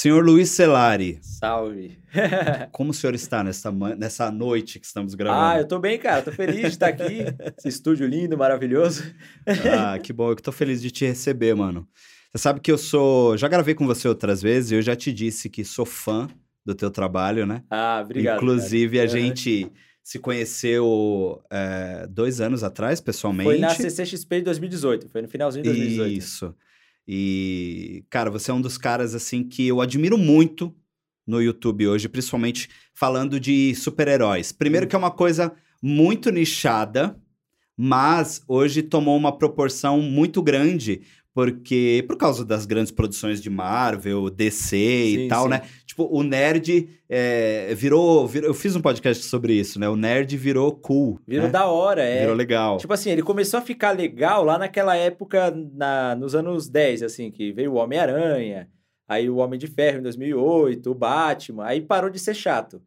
[0.00, 1.98] Senhor Luiz Celari, Salve.
[2.72, 5.44] como o senhor está nessa, nessa noite que estamos gravando?
[5.44, 6.22] Ah, eu tô bem, cara.
[6.22, 7.18] Tô feliz de estar aqui.
[7.58, 9.04] Esse estúdio lindo, maravilhoso.
[9.46, 10.30] Ah, que bom.
[10.30, 11.86] Eu tô feliz de te receber, mano.
[12.32, 13.36] Você sabe que eu sou.
[13.36, 16.30] Já gravei com você outras vezes e eu já te disse que sou fã
[16.64, 17.62] do teu trabalho, né?
[17.68, 18.38] Ah, obrigado.
[18.38, 19.06] Inclusive, cara.
[19.06, 19.70] a gente
[20.02, 23.50] se conheceu é, dois anos atrás, pessoalmente.
[23.50, 25.10] Foi na CCXP de 2018.
[25.10, 26.18] Foi no finalzinho de 2018.
[26.18, 26.54] Isso.
[27.12, 30.72] E, cara, você é um dos caras, assim, que eu admiro muito
[31.26, 34.52] no YouTube hoje, principalmente falando de super-heróis.
[34.52, 37.20] Primeiro que é uma coisa muito nichada,
[37.76, 41.02] mas hoje tomou uma proporção muito grande,
[41.34, 45.50] porque por causa das grandes produções de Marvel, DC e Sim, tal, sim.
[45.50, 45.62] né?
[45.86, 49.88] Tipo, o nerd é, virou, virou- Eu fiz um podcast sobre isso, né?
[49.88, 51.20] O nerd virou cool.
[51.26, 51.52] Virou né?
[51.52, 52.20] da hora, é.
[52.20, 52.78] Virou legal.
[52.78, 57.30] Tipo assim, ele começou a ficar legal lá naquela época, na, nos anos 10, assim,
[57.30, 58.68] que veio o Homem-Aranha,
[59.08, 62.80] aí o Homem de Ferro em 2008, o Batman, aí parou de ser chato.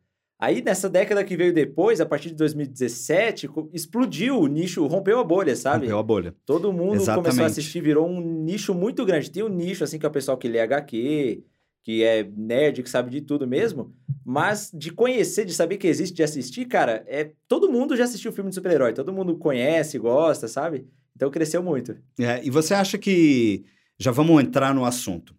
[0.46, 5.20] Aí nessa década que veio depois, a partir de 2017, co- explodiu o nicho, rompeu
[5.20, 5.86] a bolha, sabe?
[5.86, 6.36] Rompeu a bolha.
[6.46, 7.42] Todo mundo começou a Exatamente.
[7.46, 9.32] assistir, virou um nicho muito grande.
[9.32, 11.44] Tem um nicho, assim, que é o pessoal que lê HQ,
[11.82, 13.94] que é nerd, que sabe de tudo mesmo.
[14.26, 18.32] Mas de conhecer, de saber que existe, de assistir, cara, é todo mundo já assistiu
[18.34, 18.92] filme de super-herói.
[18.94, 20.86] Todo mundo conhece, gosta, sabe?
[21.16, 21.96] Então cresceu muito.
[22.20, 23.64] É, e você acha que.
[24.00, 25.34] Já vamos entrar no assunto.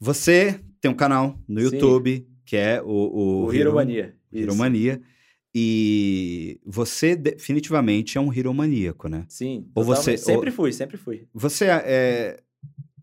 [0.00, 1.76] Você tem um canal no Sim.
[1.76, 2.86] YouTube, que é o.
[2.86, 4.14] O, O, Hero Mania.
[4.34, 5.00] O Hero Mania.
[5.56, 9.24] E você definitivamente é um hero maníaco, né?
[9.28, 9.68] Sim.
[9.74, 11.28] Ou você- Sempre ou- fui, sempre fui.
[11.32, 12.40] Você é.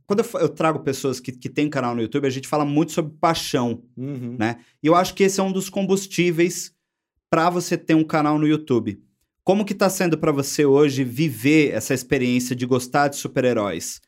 [0.05, 2.91] Quando eu, eu trago pessoas que, que têm canal no YouTube, a gente fala muito
[2.91, 3.81] sobre paixão.
[3.95, 4.35] Uhum.
[4.37, 4.57] né?
[4.83, 6.73] E eu acho que esse é um dos combustíveis
[7.29, 9.01] para você ter um canal no YouTube.
[9.45, 14.01] Como que tá sendo para você hoje viver essa experiência de gostar de super-heróis?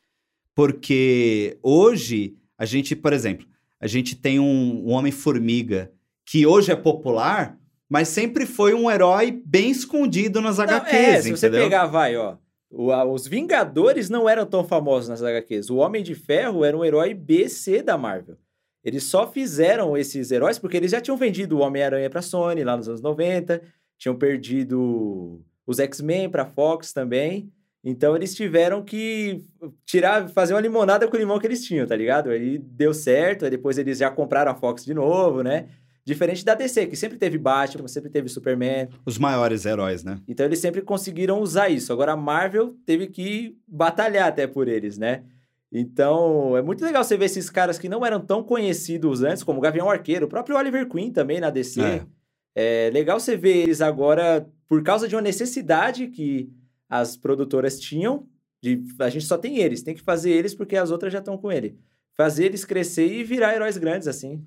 [0.54, 3.46] Porque hoje a gente, por exemplo,
[3.80, 5.90] a gente tem um, um Homem-Formiga
[6.26, 7.58] que hoje é popular,
[7.88, 11.64] mas sempre foi um herói bem escondido nas Não, HQs, é, se você entendeu?
[11.64, 12.36] pegar, vai, ó.
[12.70, 15.70] o- a- os Vingadores não eram tão famosos nas HQs.
[15.70, 18.36] O Homem de Ferro era um herói BC da Marvel.
[18.82, 22.76] Eles só fizeram esses heróis porque eles já tinham vendido o Homem-Aranha pra Sony lá
[22.76, 23.62] nos anos 90,
[23.96, 27.50] tinham perdido os X-Men pra Fox também.
[27.84, 29.42] Então eles tiveram que
[29.86, 32.30] tirar, fazer uma limonada com o limão que eles tinham, tá ligado?
[32.30, 35.68] Aí deu certo, aí depois eles já compraram a Fox de novo, né?
[36.06, 38.88] Diferente da DC, que sempre teve Batman, sempre teve Superman.
[39.06, 40.20] Os maiores heróis, né?
[40.28, 41.92] Então eles sempre conseguiram usar isso.
[41.92, 45.24] Agora a Marvel teve que batalhar até por eles, né?
[45.72, 49.58] Então é muito legal você ver esses caras que não eram tão conhecidos antes, como
[49.58, 51.80] o Gavião Arqueiro, o próprio Oliver Queen também na DC.
[51.80, 52.06] É.
[52.54, 56.52] É, legal você ver eles agora por causa de uma necessidade que
[56.88, 58.28] as produtoras tinham.
[58.62, 61.38] De, a gente só tem eles, tem que fazer eles porque as outras já estão
[61.38, 61.78] com ele.
[62.14, 64.44] Fazer eles crescer e virar heróis grandes assim.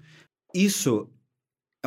[0.53, 1.09] Isso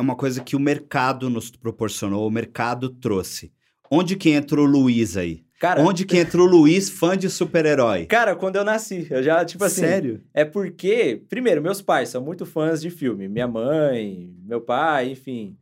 [0.01, 3.51] é uma coisa que o mercado nos proporcionou, o mercado trouxe.
[3.89, 5.43] Onde que entra o Luiz aí?
[5.59, 8.07] Cara, Onde que entra o Luiz, fã de super-herói?
[8.07, 9.81] cara, quando eu nasci, eu já, tipo assim.
[9.81, 10.23] Sério?
[10.33, 13.27] É porque, primeiro, meus pais são muito fãs de filme.
[13.27, 15.55] Minha mãe, meu pai, enfim.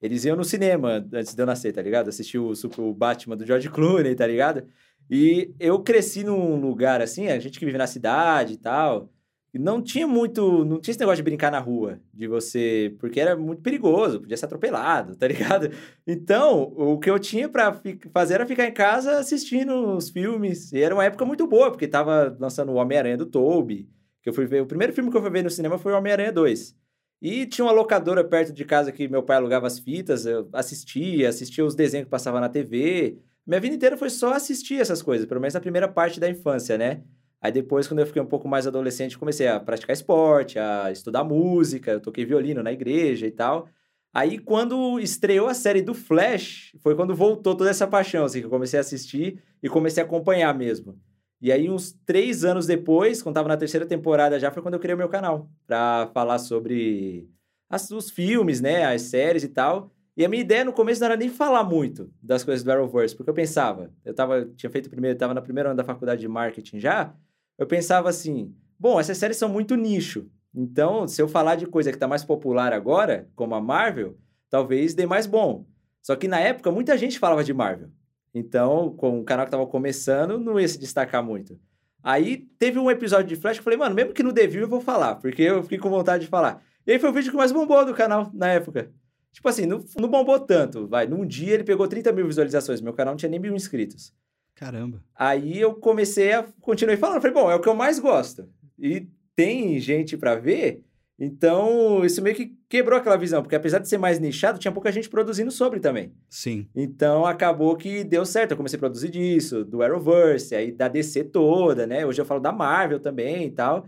[0.00, 2.08] Eles iam no cinema antes de eu nascer, tá ligado?
[2.08, 4.64] Assistir o, Super- o Batman do George Clooney, tá ligado?
[5.10, 9.12] E eu cresci num lugar assim, a gente que vive na cidade e tal.
[9.54, 10.64] Não tinha muito.
[10.64, 12.94] Não tinha esse negócio de brincar na rua, de você.
[12.98, 15.70] Porque era muito perigoso, podia ser atropelado, tá ligado?
[16.06, 17.50] Então, o que eu tinha
[17.82, 20.72] fi- fazer era ficar em casa assistindo os filmes.
[20.72, 23.88] E era uma época muito boa, porque tava lançando o Homem-Aranha do Tobey
[24.22, 24.62] que eu fui ver.
[24.62, 26.76] O primeiro filme que eu fui ver no cinema foi o Homem-Aranha 2.
[27.20, 31.28] E tinha uma locadora perto de casa que meu pai alugava as fitas, eu assistia,
[31.28, 33.18] assistia os desenhos que passavam na TV.
[33.46, 36.78] Minha vida inteira foi só assistir essas coisas, pelo menos na primeira parte da infância,
[36.78, 37.02] né?
[37.42, 41.24] Aí depois, quando eu fiquei um pouco mais adolescente, comecei a praticar esporte, a estudar
[41.24, 43.68] música, eu toquei violino na igreja e tal.
[44.14, 48.46] Aí, quando estreou a série do Flash, foi quando voltou toda essa paixão, assim, que
[48.46, 50.96] eu comecei a assistir e comecei a acompanhar mesmo.
[51.40, 54.80] E aí, uns três anos depois, quando tava na terceira temporada já, foi quando eu
[54.80, 55.50] criei o meu canal.
[55.66, 57.28] Pra falar sobre
[57.68, 58.84] as- os filmes, né?
[58.84, 59.90] As séries e tal.
[60.16, 63.16] E a minha ideia no começo não era nem falar muito das coisas do Arrowverse,
[63.16, 66.28] porque eu pensava, eu tava, tinha feito primeiro, tava na primeira ano da faculdade de
[66.28, 67.14] marketing já,
[67.58, 70.28] eu pensava assim, bom, essas séries são muito nicho.
[70.54, 74.18] Então, se eu falar de coisa que tá mais popular agora, como a Marvel,
[74.50, 75.66] talvez dê mais bom.
[76.02, 77.88] Só que na época, muita gente falava de Marvel.
[78.34, 81.58] Então, com o canal que tava começando, não ia se destacar muito.
[82.02, 84.68] Aí teve um episódio de Flash que eu falei, mano, mesmo que no Devil eu
[84.68, 86.62] vou falar, porque eu fiquei com vontade de falar.
[86.86, 88.90] E aí foi o vídeo que mais bombou do canal na época.
[89.32, 91.06] Tipo assim, não, não bombou tanto, vai.
[91.06, 94.12] Num dia ele pegou 30 mil visualizações, meu canal não tinha nem mil inscritos.
[94.62, 95.02] Caramba.
[95.16, 98.48] Aí eu comecei a continuei falando, falei, bom, é o que eu mais gosto.
[98.78, 100.84] E tem gente pra ver,
[101.18, 104.90] Então, isso meio que quebrou aquela visão, porque apesar de ser mais nichado, tinha pouca
[104.90, 106.12] gente produzindo sobre também.
[106.28, 106.68] Sim.
[106.74, 108.52] Então, acabou que deu certo.
[108.52, 112.06] Eu comecei a produzir disso, do Arrowverse, aí da DC toda, né?
[112.06, 113.86] Hoje eu falo da Marvel também e tal.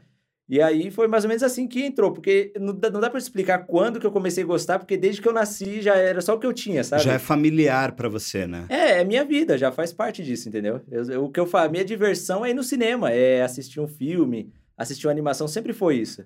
[0.48, 3.18] E aí foi mais ou menos assim que entrou, porque não dá, não dá pra
[3.18, 6.34] explicar quando que eu comecei a gostar, porque desde que eu nasci já era só
[6.34, 7.02] o que eu tinha, sabe?
[7.02, 8.66] Já é familiar para você, né?
[8.68, 10.82] É, é minha vida, já faz parte disso, entendeu?
[10.90, 13.88] Eu, eu, o que eu faço, minha diversão é ir no cinema, é assistir um
[13.88, 16.22] filme, assistir uma animação, sempre foi isso.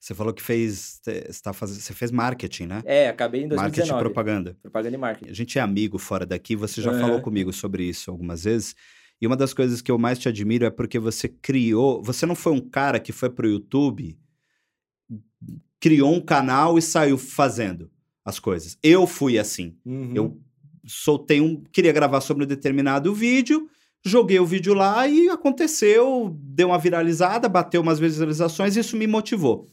[0.00, 2.82] Você falou que fez, você, tá fazendo, você fez marketing, né?
[2.86, 3.90] É, acabei em 2019.
[3.92, 4.56] Marketing e propaganda.
[4.62, 5.30] Propaganda e marketing.
[5.30, 6.98] A gente é amigo fora daqui, você já Uhum.
[6.98, 8.74] falou comigo sobre isso algumas vezes.
[9.20, 12.02] E uma das coisas que eu mais te admiro é porque você criou.
[12.02, 14.16] Você não foi um cara que foi pro YouTube,
[15.78, 17.90] criou um canal e saiu fazendo
[18.24, 18.78] as coisas.
[18.82, 19.76] Eu fui assim.
[19.84, 20.12] Uhum.
[20.14, 20.40] Eu
[20.86, 21.62] soltei um.
[21.72, 23.68] Queria gravar sobre um determinado vídeo,
[24.04, 29.06] joguei o vídeo lá e aconteceu, deu uma viralizada, bateu umas visualizações e isso me
[29.06, 29.68] motivou.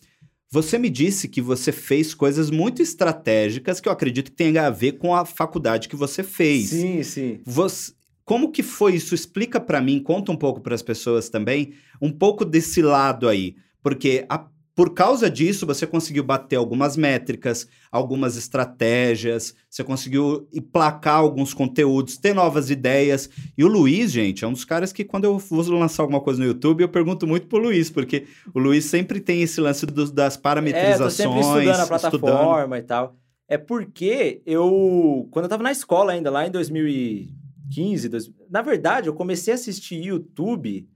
[0.49, 4.69] Você me disse que você fez coisas muito estratégicas que eu acredito que tenha a
[4.69, 6.69] ver com a faculdade que você fez.
[6.69, 7.41] Sim, sim.
[7.45, 7.91] Você-
[8.27, 9.15] como que foi isso?
[9.15, 11.71] Explica pra mim, conta um pouco para as pessoas também,
[12.01, 14.45] um pouco desse lado aí, porque a-
[14.75, 22.17] por causa disso você conseguiu bater algumas métricas, algumas estratégias, você conseguiu emplacar alguns conteúdos,
[22.17, 23.27] ter novas ideias.
[23.57, 26.39] E o Luiz, gente, é um dos caras que quando eu vou lançar alguma coisa
[26.39, 30.11] no YouTube, eu pergunto muito pro Luiz, porque o Luiz sempre tem esse lance dos-
[30.11, 32.19] das É, tô parametrizações, sempre estudando a estudando.
[32.19, 33.15] plataforma e tal.
[33.47, 36.51] É porque eu, quando eu tava na escola ainda, lá em
[37.69, 40.87] 2015, dois- na verdade, eu comecei a assistir YouTube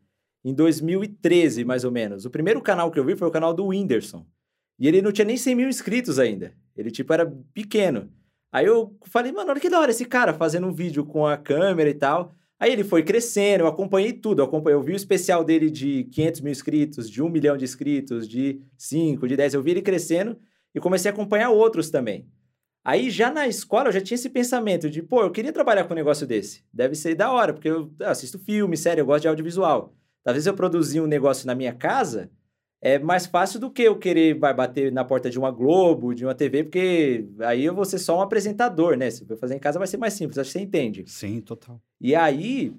[0.43, 2.25] em 2013, mais ou menos.
[2.25, 4.25] O primeiro canal que eu vi foi o canal do Whindersson.
[4.79, 6.53] E ele não tinha nem 100 mil inscritos ainda.
[6.75, 8.09] Ele, tipo, era pequeno.
[8.51, 11.37] Aí eu falei, mano, olha que da hora esse cara fazendo um vídeo com a
[11.37, 12.33] câmera e tal.
[12.59, 14.41] Aí ele foi crescendo, eu acompanhei tudo.
[14.41, 17.63] Eu, acompanhei, eu vi o especial dele de 500 mil inscritos, de 1 milhão de
[17.63, 19.53] inscritos, de 5, de 10.
[19.53, 20.37] Eu vi ele crescendo
[20.73, 22.27] e comecei a acompanhar outros também.
[22.83, 25.93] Aí já na escola eu já tinha esse pensamento de, pô, eu queria trabalhar com
[25.93, 26.63] um negócio desse.
[26.73, 29.93] Deve ser da hora, porque eu assisto filme, série, eu gosto de audiovisual.
[30.23, 32.29] Talvez eu produzir um negócio na minha casa
[32.81, 36.25] é mais fácil do que eu querer vai bater na porta de uma Globo, de
[36.25, 39.11] uma TV, porque aí eu vou ser só um apresentador, né?
[39.11, 41.03] Se eu fazer em casa vai ser mais simples, acho que você entende.
[41.05, 41.79] Sim, total.
[41.99, 42.73] E aí,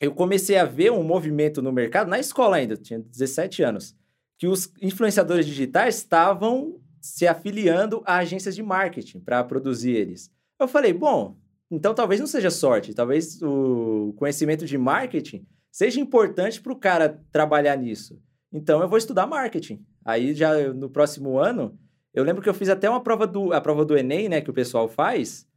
[0.00, 3.96] eu comecei a ver um movimento no mercado, na escola ainda, eu tinha 17 anos,
[4.38, 10.30] que os influenciadores digitais estavam se afiliando a agências de marketing para produzir eles.
[10.58, 11.36] Eu falei, bom,
[11.68, 17.20] então talvez não seja sorte, talvez o conhecimento de marketing seja importante para o cara
[17.32, 18.22] trabalhar nisso.
[18.52, 19.84] Então eu vou estudar marketing.
[20.04, 21.76] Aí já no próximo ano,
[22.14, 24.50] eu lembro que eu fiz até uma prova do a prova do ENEM, né, que
[24.50, 25.48] o pessoal faz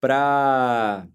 [0.00, 1.06] para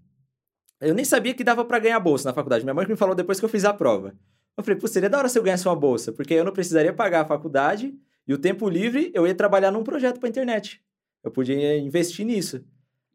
[0.80, 2.64] eu nem sabia que dava para ganhar bolsa na faculdade.
[2.64, 4.14] Minha mãe me falou depois que eu fiz a prova.
[4.56, 6.94] Eu falei, pô, seria da hora se eu ganhasse uma bolsa, porque eu não precisaria
[6.94, 7.94] pagar a faculdade
[8.30, 10.80] e o tempo livre eu ia trabalhar num projeto para internet.
[11.24, 12.58] Eu podia investir nisso.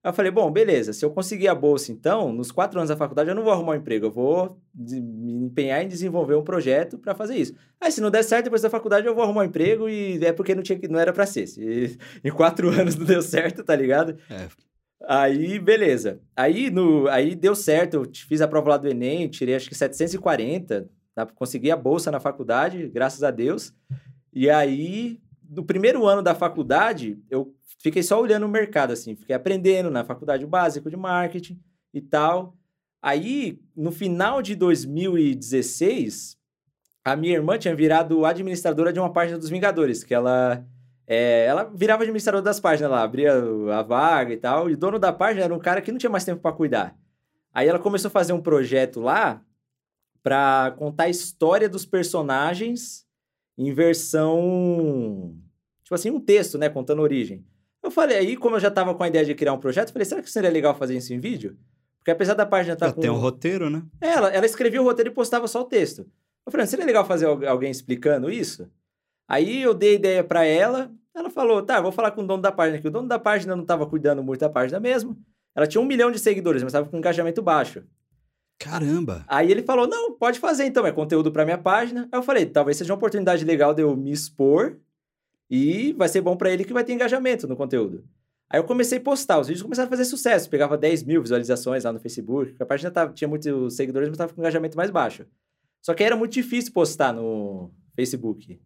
[0.02, 2.96] Aí eu falei, bom, beleza, se eu conseguir a bolsa, então, nos quatro anos da
[2.96, 6.98] faculdade eu não vou arrumar um emprego, eu vou me empenhar em desenvolver um projeto
[6.98, 7.54] para fazer isso.
[7.80, 10.32] Aí, se não der certo depois da faculdade, eu vou arrumar um emprego e é
[10.32, 11.46] porque não, tinha, não era para ser.
[11.46, 14.18] Se em quatro anos não deu certo, tá ligado?
[14.28, 14.48] É.
[15.06, 16.20] Aí, beleza.
[16.34, 19.76] Aí, no, aí deu certo, eu fiz a prova lá do Enem, tirei acho que
[19.76, 23.72] 740, dá pra conseguir a bolsa na faculdade, graças a Deus.
[24.34, 29.36] E aí, no primeiro ano da faculdade, eu fiquei só olhando o mercado, assim, fiquei
[29.36, 31.62] aprendendo na faculdade o básico de marketing
[31.92, 32.56] e tal.
[33.00, 36.36] Aí, no final de 2016,
[37.04, 40.66] a minha irmã tinha virado administradora de uma página dos Vingadores, que ela
[41.06, 43.34] é, ela virava administradora das páginas lá, abria
[43.72, 46.10] a vaga e tal, e o dono da página era um cara que não tinha
[46.10, 46.96] mais tempo para cuidar.
[47.52, 49.40] Aí ela começou a fazer um projeto lá
[50.22, 53.03] para contar a história dos personagens
[53.56, 55.34] em versão
[55.82, 57.44] tipo assim, um texto, né, contando a origem.
[57.82, 59.92] Eu falei, aí como eu já tava com a ideia de criar um projeto, eu
[59.92, 61.56] falei, será que seria legal fazer isso em vídeo?
[61.98, 63.82] Porque apesar da página estar Já com tem um roteiro, né?
[64.00, 66.06] é, ela, ela escrevia o roteiro e postava só o texto.
[66.46, 68.68] Eu falei, seria legal fazer al- alguém explicando isso?
[69.28, 72.42] Aí eu dei a ideia pra ela, ela falou, tá, vou falar com o dono
[72.42, 75.16] da página, que o dono da página não tava cuidando muito da página mesmo.
[75.54, 77.84] Ela tinha um milhão de seguidores, mas tava com engajamento baixo.
[78.58, 79.24] Caramba.
[79.28, 82.08] Aí ele falou, não, pode fazer então, é conteúdo pra minha página.
[82.10, 84.78] Aí eu falei, talvez seja uma oportunidade legal de eu me expor
[85.50, 88.04] e vai ser bom pra ele que vai ter engajamento no conteúdo.
[88.48, 91.84] Aí eu comecei a postar, os vídeos começaram a fazer sucesso, pegava 10 mil visualizações
[91.84, 95.26] lá no Facebook, a página tava, tinha muitos seguidores, mas tava com engajamento mais baixo.
[95.80, 98.60] Só que era muito difícil postar no Facebook.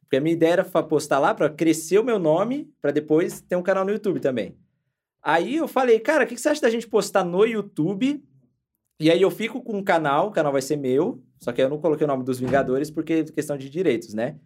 [0.00, 3.56] Porque a minha ideia era postar lá pra crescer o meu nome, pra depois ter
[3.56, 4.56] um canal no YouTube também.
[5.22, 8.22] Aí eu falei, cara, o que que você acha da gente postar no YouTube
[8.98, 11.68] e aí eu fico com um canal, o canal vai ser meu, só que eu
[11.68, 14.38] não coloquei o nome dos Vingadores porque é questão de direitos, né?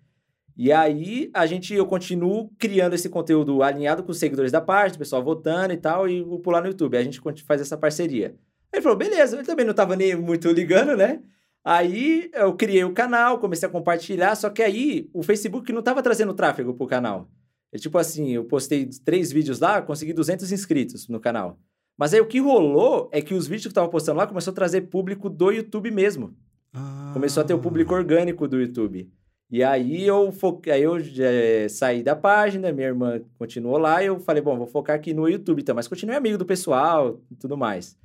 [0.56, 4.96] E aí a gente, eu continuo criando esse conteúdo alinhado com os seguidores da página,
[4.96, 6.96] o pessoal votando e tal, e vou pular no YouTube.
[6.96, 8.34] A gente faz essa parceria.
[8.72, 11.22] Aí ele falou, beleza, ele também não tava nem muito ligando, né?
[11.64, 16.02] Aí eu criei o canal, comecei a compartilhar, só que aí o Facebook não tava
[16.02, 17.30] trazendo tráfego pro canal.
[17.70, 21.58] É tipo assim, eu postei três vídeos lá, consegui 200 inscritos no canal.
[21.98, 24.52] Mas aí o que rolou é que os vídeos que eu tava postando lá começou
[24.52, 26.32] a trazer público do YouTube mesmo.
[26.72, 27.10] Ah.
[27.12, 29.10] Começou a ter o público orgânico do YouTube.
[29.50, 34.06] E aí eu foquei, aí eu é, saí da página, minha irmã continuou lá e
[34.06, 37.34] eu falei, bom, vou focar aqui no YouTube então, mas continuei amigo do pessoal e
[37.34, 37.98] tudo mais.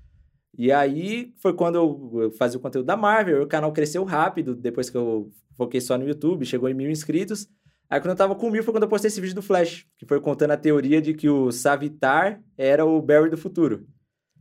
[0.57, 4.89] E aí foi quando eu fazia o conteúdo da Marvel, o canal cresceu rápido, depois
[4.89, 7.47] que eu foquei só no YouTube, chegou em mil inscritos.
[7.93, 10.05] Aí quando eu tava com mil foi quando eu postei esse vídeo do Flash, que
[10.07, 13.85] foi contando a teoria de que o Savitar era o Barry do futuro.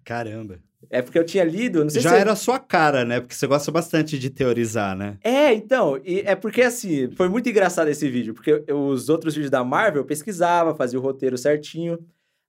[0.02, 0.58] Caramba.
[0.88, 2.16] É porque eu tinha lido, não sei Já se...
[2.16, 3.20] era a sua cara, né?
[3.20, 5.18] Porque você gosta bastante de teorizar, né?
[5.22, 9.34] É, então, e é porque assim, foi muito engraçado esse vídeo, porque eu- os outros
[9.34, 11.98] vídeos da Marvel eu pesquisava, fazia o roteiro certinho.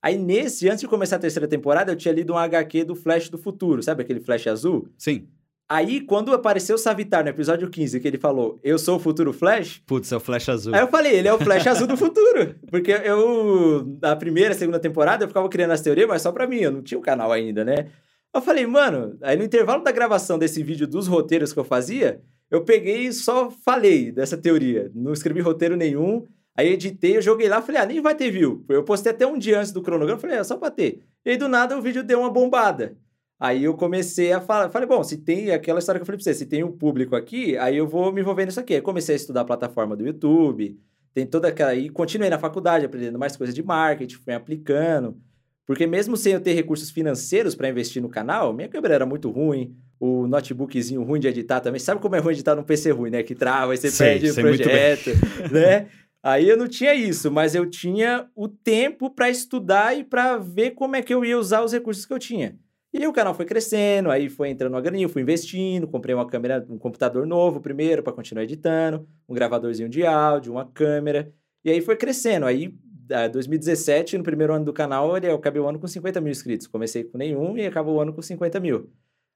[0.02, 3.28] Aí nesse, antes de começar a terceira temporada, eu tinha lido um HQ do Flash
[3.30, 4.88] do Futuro, sabe aquele Flash azul?
[4.98, 5.28] Sim.
[5.70, 9.32] Aí, quando apareceu o Savitar no episódio 15, que ele falou, eu sou o futuro
[9.32, 10.76] Flash, Putz, é o Flash Azul.
[10.76, 12.56] aí eu falei, ele é o Flash azul do futuro.
[12.70, 16.58] Porque eu, na primeira, segunda temporada, eu ficava criando as teorias, mas só pra mim,
[16.58, 17.88] eu não tinha o canal ainda, né?
[18.34, 22.22] Eu falei, mano, aí no intervalo da gravação desse vídeo dos roteiros que eu fazia,
[22.52, 24.92] eu peguei e só falei dessa teoria.
[24.94, 26.26] Não escrevi roteiro nenhum.
[26.56, 28.64] Aí editei, eu joguei lá, falei, ah, nem vai ter view.
[28.70, 31.04] Eu postei até um dia antes do cronograma, falei, é só pra ter.
[31.26, 32.96] E aí do nada o vídeo deu uma bombada.
[33.40, 36.24] Aí eu comecei a falar, falei, bom, se tem aquela história que eu falei pra
[36.24, 38.76] você, se tem um público aqui, aí eu vou me envolver nisso aqui.
[38.76, 40.80] Aí comecei a estudar a plataforma do YouTube,
[41.14, 41.76] tem toda aquela.
[41.76, 45.18] E continuei na faculdade, aprendendo mais coisas de marketing, fui aplicando.
[45.66, 49.30] Porque mesmo sem eu ter recursos financeiros para investir no canal, minha câmera era muito
[49.30, 51.80] ruim, o notebookzinho ruim de editar também.
[51.80, 53.24] Sabe como é ruim editar num PC ruim, né?
[53.24, 55.10] Que trava, aí você Sei, perde o sei projeto,
[55.52, 55.88] né?
[56.22, 60.72] Aí eu não tinha isso, mas eu tinha o tempo para estudar e para ver
[60.72, 62.58] como é que eu ia usar os recursos que eu tinha.
[62.94, 66.28] E aí o canal foi crescendo, aí foi entrando uma graninha, fui investindo, comprei uma
[66.28, 71.34] câmera, um computador novo primeiro para continuar editando, um gravadorzinho de áudio, uma câmera,
[71.66, 72.46] e aí foi crescendo.
[72.46, 72.76] Aí,
[73.12, 76.68] ah, 2017, no primeiro ano do canal, eu acabei o ano com 50 mil inscritos.
[76.68, 78.92] Comecei com nenhum e acabou o ano com 50 mil.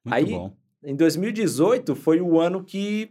[0.05, 0.53] Muito aí- bom.
[0.83, 3.09] Em 2018 foi o ano que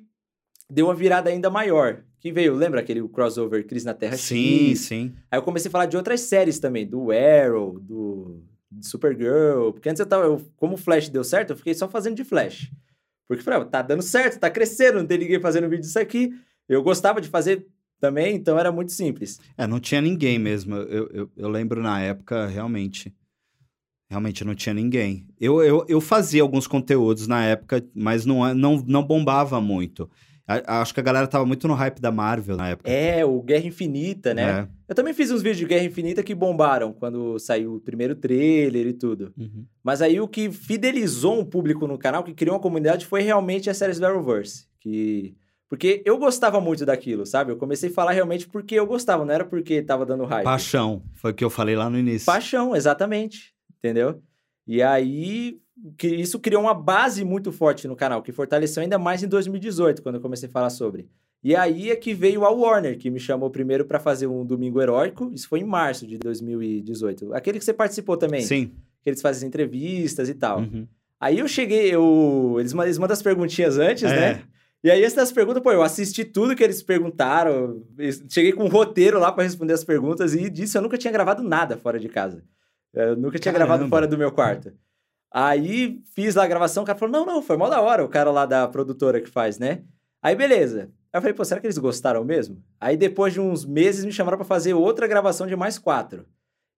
[0.70, 2.04] deu uma virada ainda maior.
[2.20, 4.80] Que veio, lembra aquele crossover Cris na Terra Sim, X?
[4.80, 5.12] sim.
[5.30, 9.72] Aí eu comecei a falar de outras séries também, do Arrow, do de Supergirl.
[9.72, 12.24] Porque antes eu tava, eu- como o Flash deu certo, eu fiquei só fazendo de
[12.24, 12.70] Flash.
[13.28, 16.30] Porque falei, ah, tá dando certo, tá crescendo, não tem ninguém fazendo vídeo disso aqui.
[16.68, 17.66] Eu gostava de fazer
[18.00, 19.40] também, então era muito simples.
[19.56, 20.76] É, não tinha ninguém mesmo.
[20.76, 23.14] Eu, eu, eu lembro na época, realmente.
[24.08, 25.26] Realmente não tinha ninguém.
[25.40, 30.08] Eu, eu, eu fazia alguns conteúdos na época, mas não, é- não, não bombava muito.
[30.48, 32.90] A- acho que a galera tava muito no hype da Marvel na época.
[32.90, 34.60] É, o Guerra Infinita, né?
[34.60, 34.68] É.
[34.88, 38.86] Eu também fiz uns vídeos de Guerra Infinita que bombaram quando saiu o primeiro trailer
[38.86, 39.32] e tudo.
[39.36, 39.66] Uhum.
[39.82, 43.68] Mas aí o que fidelizou um público no canal, que criou uma comunidade, foi realmente
[43.68, 44.66] as séries do Arrowverse.
[44.80, 45.34] Que...
[45.68, 47.50] Porque eu gostava muito daquilo, sabe?
[47.50, 50.44] Eu comecei a falar realmente porque eu gostava, não era porque tava dando hype.
[50.44, 52.24] Paixão, foi o que eu falei lá no início.
[52.24, 53.52] Paixão, exatamente.
[53.78, 54.22] Entendeu?
[54.64, 55.58] E aí,
[55.96, 60.02] que isso criou uma base muito forte no canal, que fortaleceu ainda mais em 2018,
[60.02, 61.08] quando eu comecei a falar sobre.
[61.44, 64.80] E aí é que veio a Warner, que me chamou primeiro para fazer um Domingo
[64.80, 65.30] Heróico.
[65.32, 67.32] Isso foi em março de 2018.
[67.34, 68.40] Aquele que você participou também.
[68.40, 68.72] Sim.
[69.02, 70.60] Que eles fazem entrevistas e tal.
[70.60, 70.86] Uhum.
[71.20, 72.56] Aí eu cheguei, eu...
[72.58, 74.16] Eles, mandam, eles mandam as perguntinhas antes, É.
[74.34, 74.42] né?
[74.84, 77.82] E aí, essas perguntas, pô, eu assisti tudo que eles perguntaram.
[78.28, 81.42] Cheguei com um roteiro lá para responder as perguntas e disso eu nunca tinha gravado
[81.42, 82.42] nada fora de casa.
[82.94, 83.68] Eu nunca tinha Caramba.
[83.74, 84.72] gravado fora do meu quarto.
[85.32, 88.08] Aí fiz lá a gravação, o cara falou: não, não, foi mó da hora, o
[88.08, 89.82] cara lá da produtora que faz, né?
[90.22, 90.90] Aí beleza.
[91.12, 92.62] Aí eu falei, pô, será que eles gostaram mesmo?
[92.80, 96.26] Aí depois de uns meses me chamaram para fazer outra gravação de mais quatro.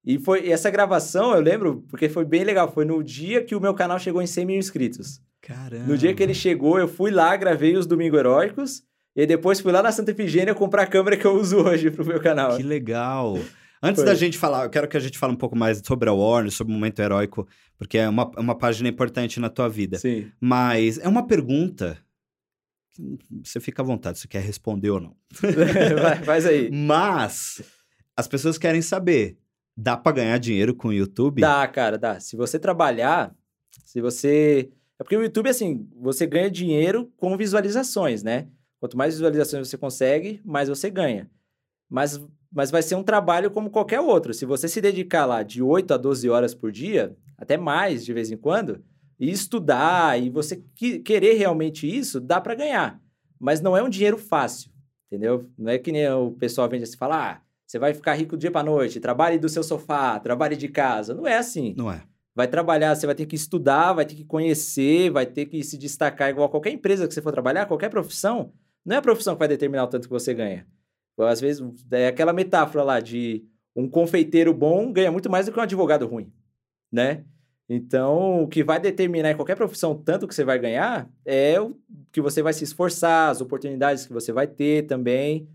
[0.05, 2.71] E foi essa gravação, eu lembro, porque foi bem legal.
[2.71, 5.21] Foi no dia que o meu canal chegou em 100 mil inscritos.
[5.41, 5.87] Caramba.
[5.87, 8.83] No dia que ele chegou, eu fui lá, gravei os Domingo Heróicos.
[9.15, 12.07] E depois fui lá na Santa Efigênia comprar a câmera que eu uso hoje pro
[12.07, 12.57] meu canal.
[12.57, 13.39] Que legal.
[13.83, 14.11] Antes Foi.
[14.11, 16.51] da gente falar, eu quero que a gente fale um pouco mais sobre a Warner,
[16.51, 19.99] sobre o momento heróico, porque é uma, é uma página importante na tua vida.
[19.99, 20.31] Sim.
[20.41, 21.99] Mas é uma pergunta.
[22.91, 25.17] que Você fica à vontade, se quer responder ou não.
[26.03, 26.71] Vai, faz aí.
[26.73, 27.63] Mas
[28.17, 29.39] as pessoas querem saber:
[29.77, 31.41] dá pra ganhar dinheiro com o YouTube?
[31.41, 32.19] Dá, cara, dá.
[32.19, 33.33] Se você trabalhar,
[33.85, 34.71] se você.
[34.99, 38.49] É porque o YouTube, assim, você ganha dinheiro com visualizações, né?
[38.81, 41.31] Quanto mais visualizações você consegue, mais você ganha.
[41.89, 42.21] Mas,
[42.53, 44.33] mas vai ser um trabalho como qualquer outro.
[44.35, 48.13] Se você se dedicar lá de 8 a 12 horas por dia, até mais de
[48.13, 48.83] vez em quando,
[49.21, 53.01] e estudar, e você que- querer realmente isso, dá para ganhar.
[53.39, 54.71] Mas não é um dinheiro fácil.
[55.11, 55.49] entendeu?
[55.57, 58.41] Não é que nem o pessoal vende assim, fala, ah, você vai ficar rico do
[58.41, 61.15] dia pra noite, trabalhe do seu sofá, trabalhe de casa.
[61.15, 61.75] Não é assim.
[61.79, 62.03] Não é.
[62.37, 65.79] Vai trabalhar, você vai ter que estudar, vai ter que conhecer, vai ter que se
[65.79, 68.53] destacar igual a qualquer empresa que você for trabalhar, qualquer profissão.
[68.85, 70.67] Não é a profissão que vai determinar o tanto que você ganha.
[71.27, 73.45] Às vezes, é aquela metáfora lá de
[73.75, 76.33] um confeiteiro bom ganha muito mais do que um advogado ruim,
[76.91, 77.25] né?
[77.69, 81.77] Então, o que vai determinar em qualquer profissão tanto que você vai ganhar é o
[82.11, 85.47] que você vai se esforçar, as oportunidades que você vai ter também.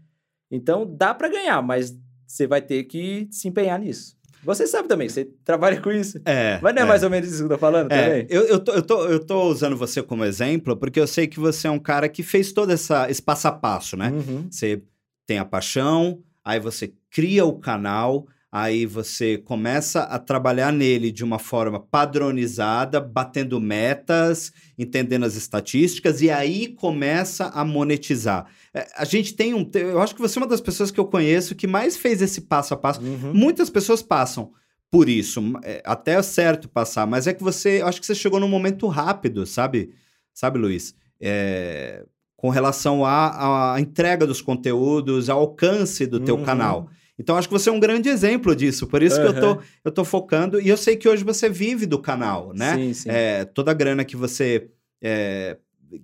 [0.51, 4.15] Então, dá para ganhar, mas você vai ter que se empenhar nisso.
[4.43, 6.19] Você sabe também, você trabalha com isso.
[6.25, 6.59] É.
[6.61, 6.87] Mas não é, é.
[6.87, 8.27] mais ou menos isso que eu tô falando É, também?
[8.29, 11.39] eu, eu, tô, eu, tô, eu tô usando você como exemplo porque eu sei que
[11.39, 14.09] você é um cara que fez todo essa, esse passo a passo, né?
[14.09, 14.47] Uhum.
[14.51, 14.83] Você
[15.25, 21.23] tem a paixão, aí você cria o canal, aí você começa a trabalhar nele de
[21.23, 28.45] uma forma padronizada, batendo metas, entendendo as estatísticas, e aí começa a monetizar.
[28.73, 29.69] É, a gente tem um.
[29.73, 32.41] Eu acho que você é uma das pessoas que eu conheço que mais fez esse
[32.41, 33.01] passo a passo.
[33.01, 33.33] Uhum.
[33.33, 34.51] Muitas pessoas passam
[34.91, 37.81] por isso, é, até é certo passar, mas é que você.
[37.81, 39.95] Eu acho que você chegou num momento rápido, sabe?
[40.31, 40.93] Sabe, Luiz?
[41.19, 42.05] É,
[42.43, 46.43] com relação à, à entrega dos conteúdos, ao alcance do teu Uhum.
[46.43, 46.89] canal.
[47.17, 48.85] Então, acho que você é um grande exemplo disso.
[48.85, 50.59] Por isso que eu tô, eu tô focando.
[50.59, 52.75] E eu sei que hoje você vive do canal, né?
[52.75, 53.09] Sim, sim.
[53.09, 54.67] É, toda a grana que você
[55.01, 55.55] é,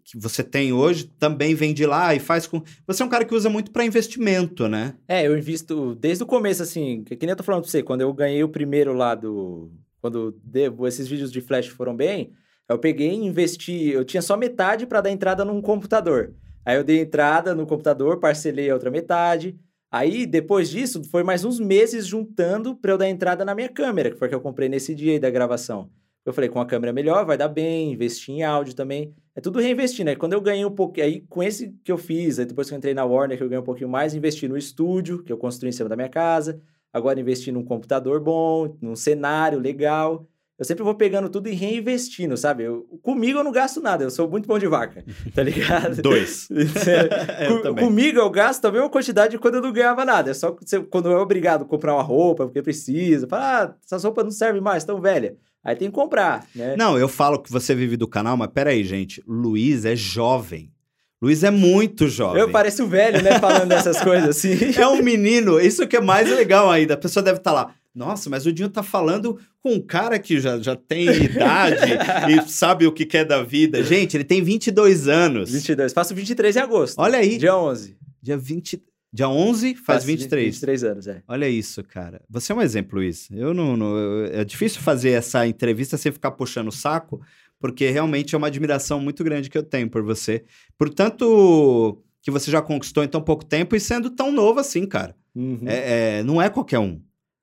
[0.05, 2.63] que você tem hoje também vem de lá e faz com.
[2.87, 4.93] Você é um cara que usa muito para investimento, né?
[5.09, 7.83] É, eu invisto desde o começo, assim, que, que nem eu tô falando pra você,
[7.83, 9.69] quando eu ganhei o primeiro lá do.
[9.99, 12.31] Quando devo, esses vídeos de flash foram bem,
[12.69, 13.89] eu peguei e investi.
[13.89, 16.33] Eu tinha só metade para dar entrada num computador.
[16.65, 19.59] Aí eu dei entrada no computador, parcelei a outra metade.
[19.91, 24.11] Aí, depois disso, foi mais uns meses juntando para eu dar entrada na minha câmera,
[24.11, 25.89] que foi que eu comprei nesse dia aí da gravação.
[26.23, 29.15] Eu falei, com a câmera melhor, vai dar bem, investi em áudio também.
[29.35, 30.11] É tudo reinvestindo.
[30.11, 32.73] Aí quando eu ganhei um pouco, aí com esse que eu fiz, aí depois que
[32.75, 35.37] eu entrei na Warner, que eu ganhei um pouquinho mais, investi no estúdio, que eu
[35.37, 36.61] construí em cima da minha casa.
[36.93, 40.27] Agora investi num computador bom, num cenário legal.
[40.59, 42.63] Eu sempre vou pegando tudo e reinvestindo, sabe?
[42.63, 46.01] Eu- comigo eu não gasto nada, eu sou muito bom de vaca, tá ligado?
[46.01, 46.49] Dois.
[46.51, 47.75] eu Com-.
[47.75, 50.31] Comigo eu gasto a mesma quantidade de quando eu não ganhava nada.
[50.31, 50.55] É só
[50.89, 53.27] quando é obrigado a comprar uma roupa, porque precisa.
[53.27, 55.33] Fala, ah, essas roupas não servem mais, estão velhas.
[55.63, 56.75] Aí tem que comprar, né?
[56.77, 59.23] Não, eu falo que você vive do canal, mas peraí, gente.
[59.27, 60.71] Luiz é jovem.
[61.21, 62.41] Luiz é muito jovem.
[62.41, 64.57] eu pareço velho, né, falando dessas coisas assim.
[64.79, 66.93] É um menino, isso que é mais legal ainda.
[66.93, 67.73] A pessoa deve estar lá.
[67.93, 71.81] Nossa, mas o Dinho tá falando com um cara que já, já tem idade
[72.31, 73.83] e sabe o que quer da vida.
[73.83, 75.51] Gente, ele tem 22 anos.
[75.51, 75.91] 22.
[75.93, 76.99] Faço 23 em agosto.
[76.99, 77.97] Olha aí, Dia 11.
[78.21, 80.45] dia 20, dia 11 faz Faço 23.
[80.45, 81.23] 23 anos, é.
[81.27, 82.21] Olha isso, cara.
[82.29, 83.27] Você é um exemplo, Luiz.
[83.31, 87.19] Eu não, não- eu- é difícil fazer essa entrevista sem ficar puxando o saco,
[87.59, 90.45] porque realmente é uma admiração muito grande que eu tenho por você.
[90.77, 94.85] Por tanto que você já conquistou em tão pouco tempo e sendo tão novo assim,
[94.85, 95.15] cara.
[95.35, 95.59] Uhum.
[95.65, 97.01] É, é, não é qualquer um.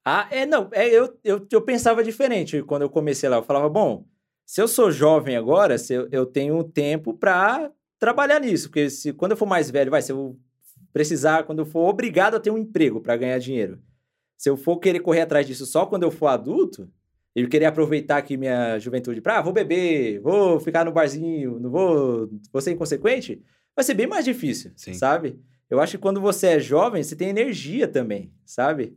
[0.09, 3.39] Ah, é, não, é, eu, eu, eu pensava diferente quando eu comecei lá.
[3.39, 4.07] Eu falava, bom,
[4.45, 8.69] se eu sou jovem agora, se eu, eu tenho tempo pra trabalhar nisso.
[8.69, 10.39] Porque se quando eu for mais velho, vai, se eu
[10.93, 13.81] precisar, quando eu for obrigado a ter um emprego pra ganhar dinheiro,
[14.39, 16.89] se eu for querer correr atrás disso só quando eu for adulto,
[17.35, 21.69] e querer aproveitar aqui minha juventude pra, ah, vou beber, vou ficar no barzinho, não
[21.69, 23.43] vou, vou ser inconsequente,
[23.75, 24.95] vai ser bem mais difícil, Sim.
[24.95, 25.39] sabe?
[25.69, 28.97] Eu acho que quando você é jovem, você tem energia também, sabe?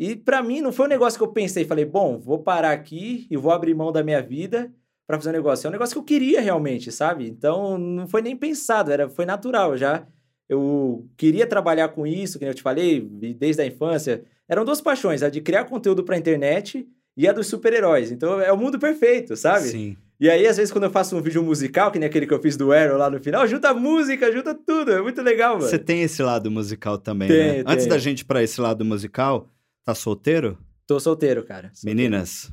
[0.00, 3.26] E pra mim não foi um negócio que eu pensei, falei, bom, vou parar aqui
[3.30, 4.72] e vou abrir mão da minha vida
[5.06, 5.66] pra fazer um negócio.
[5.66, 7.28] É um negócio que eu queria realmente, sabe?
[7.28, 10.06] Então não foi nem pensado, era foi natural já.
[10.48, 13.00] Eu queria trabalhar com isso, que eu te falei,
[13.38, 14.24] desde a infância.
[14.48, 18.10] Eram duas paixões, a de criar conteúdo pra internet e a dos super-heróis.
[18.10, 19.68] Então é o mundo perfeito, sabe?
[19.68, 19.96] Sim.
[20.18, 22.40] E aí, às vezes, quando eu faço um vídeo musical, que nem aquele que eu
[22.40, 24.92] fiz do Arrow lá no final, junta música, junta tudo.
[24.92, 25.68] É muito legal, mano.
[25.68, 27.64] Você tem esse lado musical também, Tenho, né?
[27.66, 27.88] Antes tenho.
[27.90, 29.46] da gente ir pra esse lado musical,
[29.84, 30.58] tá solteiro?
[30.86, 31.70] Tô solteiro, cara.
[31.74, 31.96] Solteiro.
[31.96, 32.50] Meninas.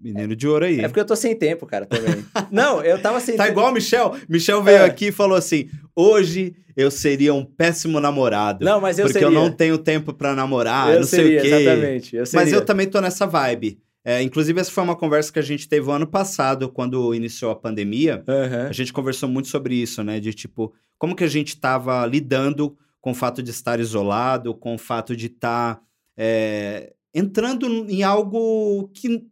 [0.00, 0.78] Menino de ouro aí.
[0.80, 2.24] É porque eu tô sem tempo, cara, também.
[2.52, 3.54] Não, eu tava sem Tá tempo.
[3.58, 4.14] igual o Michel.
[4.28, 4.84] Michel veio É.
[4.84, 8.64] aqui e falou assim: hoje eu seria um péssimo namorado.
[8.64, 9.26] Não, mas eu porque seria.
[9.26, 11.62] eu não tenho tempo pra namorar, eu não seria, sei o quê.
[11.64, 12.16] exatamente.
[12.16, 12.44] Eu seria.
[12.44, 13.80] Mas eu também tô nessa vibe.
[14.04, 17.50] É, inclusive, essa foi uma conversa que a gente teve o ano passado, quando iniciou
[17.50, 18.22] a pandemia.
[18.28, 18.68] Aham.
[18.68, 20.20] A gente conversou muito sobre isso, né?
[20.20, 24.74] De tipo, como que a gente tava lidando com o fato de estar isolado, com
[24.74, 25.80] o fato de estar
[26.16, 29.24] é, entrando em algo que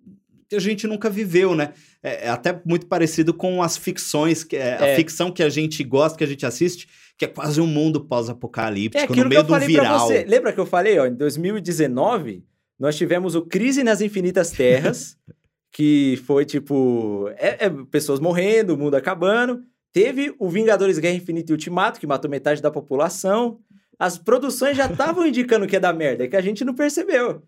[0.52, 1.72] a gente nunca viveu, né?
[2.02, 4.96] É, é até muito parecido com as ficções, que é, a É.
[4.96, 9.12] ficção que a gente gosta, que a gente assiste, que é quase um mundo pós-apocalíptico,
[9.12, 10.06] É no meio do viral.
[10.08, 10.24] você.
[10.24, 12.42] Lembra que eu falei, ó, em 2019,
[12.78, 15.16] nós tivemos o Crise nas Infinitas Terras,
[15.72, 17.28] que foi tipo.
[17.36, 19.62] É pessoas morrendo, o mundo acabando.
[19.92, 23.58] Teve o Vingadores Guerra Infinita e Ultimato, que matou metade da população.
[24.00, 27.42] As produções já estavam indicando que ia dar merda, é que a gente não percebeu.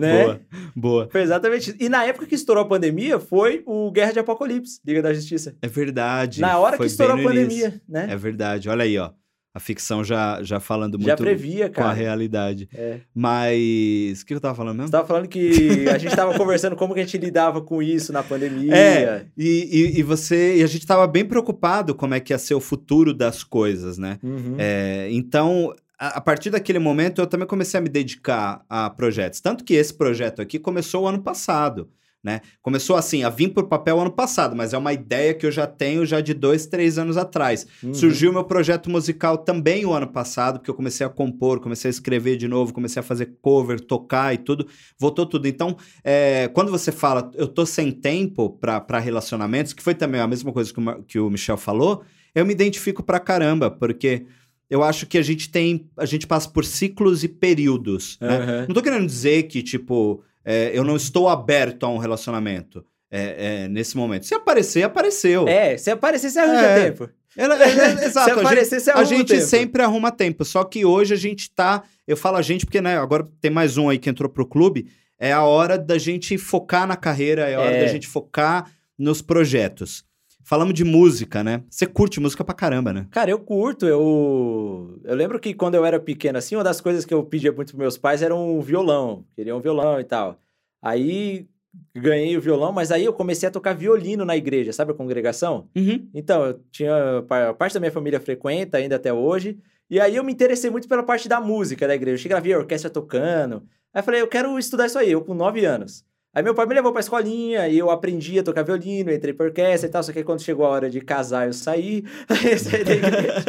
[0.00, 0.24] Né?
[0.24, 0.40] Boa,
[0.74, 1.08] boa.
[1.12, 1.76] Foi exatamente isso.
[1.78, 5.54] E na época que estourou a pandemia, foi o Guerra de Apocalipse, Liga da Justiça.
[5.60, 6.40] É verdade.
[6.40, 7.80] Na hora que estourou a pandemia, início.
[7.86, 8.08] né?
[8.10, 8.68] É verdade.
[8.70, 9.10] Olha aí, ó.
[9.54, 12.68] A ficção já, já falando Já muito previa, com a realidade.
[12.72, 13.00] É.
[13.14, 14.22] Mas.
[14.22, 14.88] O que eu tava falando mesmo?
[14.88, 18.12] Você tava falando que a gente tava conversando como que a gente lidava com isso
[18.12, 18.74] na pandemia.
[18.74, 20.58] É, e, e, e você.
[20.58, 23.98] E a gente tava bem preocupado como é que ia ser o futuro das coisas,
[23.98, 24.18] né?
[24.22, 24.56] Uhum.
[24.58, 29.40] É, então, a, partir daquele momento, eu também comecei a me dedicar a projetos.
[29.40, 31.90] Tanto que esse projeto aqui começou o ano passado.
[32.22, 32.40] Né?
[32.60, 35.68] Começou assim, a vir por papel ano passado, mas é uma ideia que eu já
[35.68, 37.64] tenho já de dois, três anos atrás.
[37.82, 37.94] Uhum.
[37.94, 41.90] Surgiu meu projeto musical também o ano passado, porque eu comecei a compor, comecei a
[41.90, 44.66] escrever de novo, comecei a fazer cover, tocar e tudo,
[44.98, 45.46] voltou tudo.
[45.46, 50.26] Então, é, quando você fala, eu tô sem tempo para relacionamentos, que foi também a
[50.26, 52.02] mesma coisa que o, que o Michel falou,
[52.34, 54.26] eu me identifico pra caramba, porque
[54.70, 58.36] eu acho que a gente tem, a gente passa por ciclos e períodos, né?
[58.36, 58.66] Aham.
[58.68, 63.64] Não tô querendo dizer que, tipo, é, eu não estou aberto a um relacionamento é,
[63.64, 64.26] é, nesse momento.
[64.26, 65.48] Se aparecer, apareceu.
[65.48, 66.84] É, se aparecer, você arranja É.
[66.90, 67.08] tempo.
[67.36, 68.10] É, é, exato.
[68.10, 69.42] se a gente- aparecer, você a arruma gente tempo.
[69.46, 71.84] sempre arruma tempo, só que hoje a gente tá.
[72.04, 74.88] Eu falo a gente porque, né, agora tem mais um aí que entrou pro clube.
[75.20, 77.80] É a hora da gente focar na carreira, é a hora É.
[77.84, 80.02] da gente focar nos projetos.
[80.48, 81.62] Falamos de música, né?
[81.68, 83.06] Você curte música pra caramba, né?
[83.10, 84.98] Cara, eu curto, eu...
[85.04, 87.72] Eu lembro que quando eu era pequeno, assim, uma das coisas que eu pedia muito
[87.72, 89.26] pros meus pais era um violão.
[89.36, 90.40] Queria um violão e tal.
[90.80, 91.46] Aí
[91.94, 95.68] ganhei o violão, mas aí eu comecei a tocar violino na igreja, sabe a congregação?
[95.76, 96.08] Uhum.
[96.14, 97.18] Então, eu tinha...
[97.18, 99.58] A parte da minha família frequenta ainda até hoje.
[99.90, 102.14] E aí eu me interessei muito pela parte da música da igreja.
[102.14, 103.64] Eu cheguei a ver a orquestra tocando.
[103.92, 106.07] Aí eu falei, eu quero estudar isso aí, eu com nove anos.
[106.34, 109.46] Aí meu pai me levou pra escolinha e eu aprendi a tocar violino, entrei pra
[109.46, 110.02] orquestra e tal.
[110.02, 112.04] Só que quando chegou a hora de casar, eu saí.
[112.28, 113.44] Aí eu saí da igreja.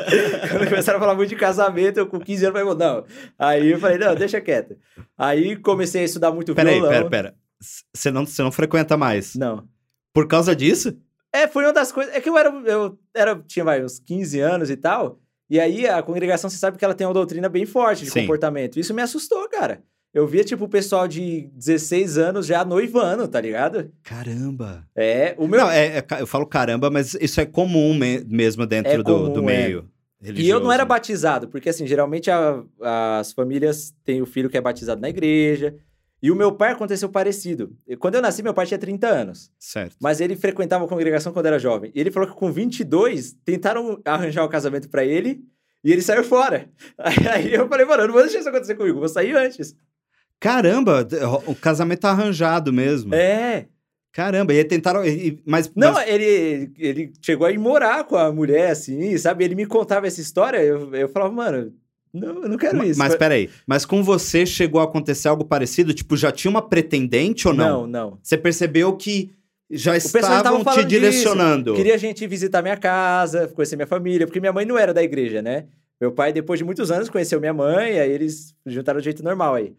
[0.49, 3.05] quando começaram a falar muito de casamento, eu com 15 anos falei, não.
[3.37, 4.77] Aí eu falei, não, deixa quieto.
[5.17, 6.89] Aí comecei a estudar muito Peraí, violão.
[6.89, 7.35] pera, pera.
[7.93, 9.35] Você não, não frequenta mais.
[9.35, 9.67] Não.
[10.13, 10.97] Por causa disso?
[11.33, 12.13] É, foi uma das coisas.
[12.15, 12.49] É que eu era.
[12.65, 15.19] Eu era, tinha vai, uns 15 anos e tal.
[15.49, 18.21] E aí a congregação, você sabe que ela tem uma doutrina bem forte de Sim.
[18.21, 18.79] comportamento.
[18.79, 19.83] Isso me assustou, cara.
[20.13, 23.91] Eu via, tipo, o pessoal de 16 anos já noivando, tá ligado?
[24.03, 24.83] Caramba.
[24.95, 25.59] É, o meu.
[25.59, 29.03] Não, é, é eu falo caramba, mas isso é comum me- mesmo dentro É do,
[29.03, 29.45] comum, do é.
[29.45, 29.89] meio.
[30.21, 30.63] E eu religioso.
[30.65, 32.63] não era batizado, porque assim, geralmente a-
[33.19, 35.75] as famílias têm o filho que é batizado na igreja.
[36.21, 37.73] E o meu pai aconteceu parecido.
[37.97, 39.49] Quando eu nasci, meu pai tinha 30 anos.
[39.57, 39.95] Certo.
[40.01, 41.91] Mas ele frequentava a congregação quando era jovem.
[41.95, 45.39] E ele falou que com 22, tentaram arranjar o casamento pra ele
[45.81, 46.67] e ele saiu fora.
[47.31, 49.73] Aí eu falei, mano, eu não vou deixar isso acontecer comigo, eu vou sair antes.
[50.39, 51.07] Caramba,
[51.47, 53.13] o casamento tá arranjado mesmo.
[53.13, 53.65] É.
[54.11, 55.05] Caramba, e tentaram.
[55.05, 59.43] e- Mas, Não, mas- ele, ele chegou a ir morar com a mulher, assim, sabe?
[59.43, 61.73] Ele me contava essa história, eu, eu falava, mano,
[62.13, 62.97] não, eu não quero ma- isso.
[62.97, 65.93] mas peraí, mas com você chegou a acontecer algo parecido?
[65.93, 67.81] Tipo, já tinha uma pretendente ou não?
[67.81, 68.19] Não, não.
[68.23, 69.29] Você percebeu que
[69.69, 71.75] já pessoal estavam tava te direcionando.
[71.75, 75.03] Queria a gente visitar minha casa, conhecer minha família, porque minha mãe não era da
[75.03, 75.65] igreja, né?
[76.01, 79.53] Meu pai, depois de muitos anos, conheceu minha mãe, aí eles juntaram do jeito normal
[79.53, 79.73] aí.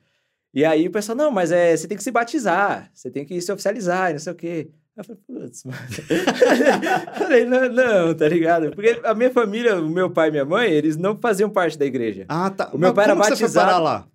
[0.52, 3.40] E aí o pessoal, não, mas é, você tem que se batizar, você tem que
[3.40, 4.70] se oficializar, e não sei o quê.
[4.96, 5.78] Eu falei, putz, mano.
[7.16, 8.70] falei, não, não, tá ligado?
[8.72, 11.86] Porque a minha família, o meu pai e minha mãe, eles não faziam parte da
[11.86, 12.26] igreja.
[12.28, 12.70] Ah, tá.
[12.72, 13.66] O meu Mas pai era você foi batizado.
[13.66, 14.08] parar lá?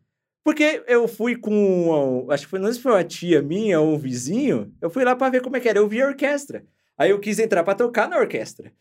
[0.44, 2.28] Porque eu fui com.
[2.30, 4.72] Acho que foi, não sei se foi uma tia minha ou um vizinho.
[4.80, 5.80] Eu fui lá pra ver como é que era.
[5.80, 6.64] Eu vi a orquestra.
[6.98, 8.72] Aí eu quis entrar pra tocar na orquestra.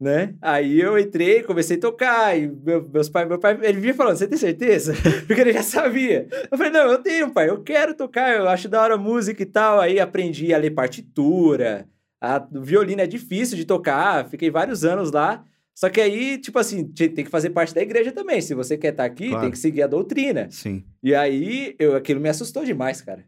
[0.00, 0.34] Né?
[0.42, 2.36] Aí eu entrei, comecei a tocar.
[2.38, 4.92] E meu- meus pais, meu pai, ele vinha falando: Você tem certeza?
[5.26, 6.26] Porque ele já sabia.
[6.50, 7.48] Eu falei: Não, eu tenho, pai.
[7.48, 8.34] Eu quero tocar.
[8.36, 9.80] Eu acho da hora a música e tal.
[9.80, 11.86] Aí aprendi a ler partitura.
[12.20, 14.28] A, o violino é difícil de tocar.
[14.28, 15.44] Fiquei vários anos lá.
[15.76, 18.40] Só que aí, tipo assim, te- tem que fazer parte da igreja também.
[18.40, 19.42] Se você quer estar aqui, Claro.
[19.42, 20.48] tem que seguir a doutrina.
[20.50, 20.84] Sim.
[21.02, 23.24] E aí, eu, aquilo me assustou demais, cara.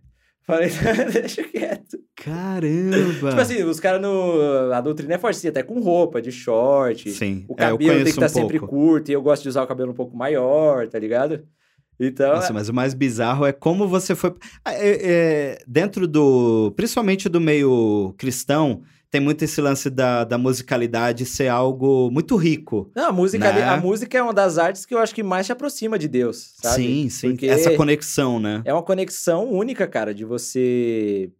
[0.47, 0.71] Falei,
[1.13, 1.99] deixa quieto.
[2.15, 3.31] Caramba.
[3.31, 4.71] Tipo assim, os caras no.
[4.73, 7.11] A doutrina é forte, até com roupa, de short.
[7.11, 7.45] Sim.
[7.49, 8.75] O É, cabelo tem que estar um sempre pouco.
[8.75, 11.45] curto, e eu gosto de usar o cabelo um pouco maior, tá ligado?
[11.99, 12.35] Então.
[12.35, 14.35] Nossa, mas o mais bizarro é como você foi.
[14.65, 16.73] Ah, é- é, dentro do.
[16.77, 22.91] Principalmente do meio cristão, tem muito esse lance da, da musicalidade ser algo muito rico.
[22.95, 23.63] Não, a música, Né?
[23.65, 26.55] a música é uma das artes que eu acho que mais te aproxima de Deus,
[26.61, 26.83] sabe?
[26.83, 27.29] Sim, sim.
[27.31, 28.63] Porque Essa conexão, né?
[28.65, 31.31] é uma conexão única, cara, de você.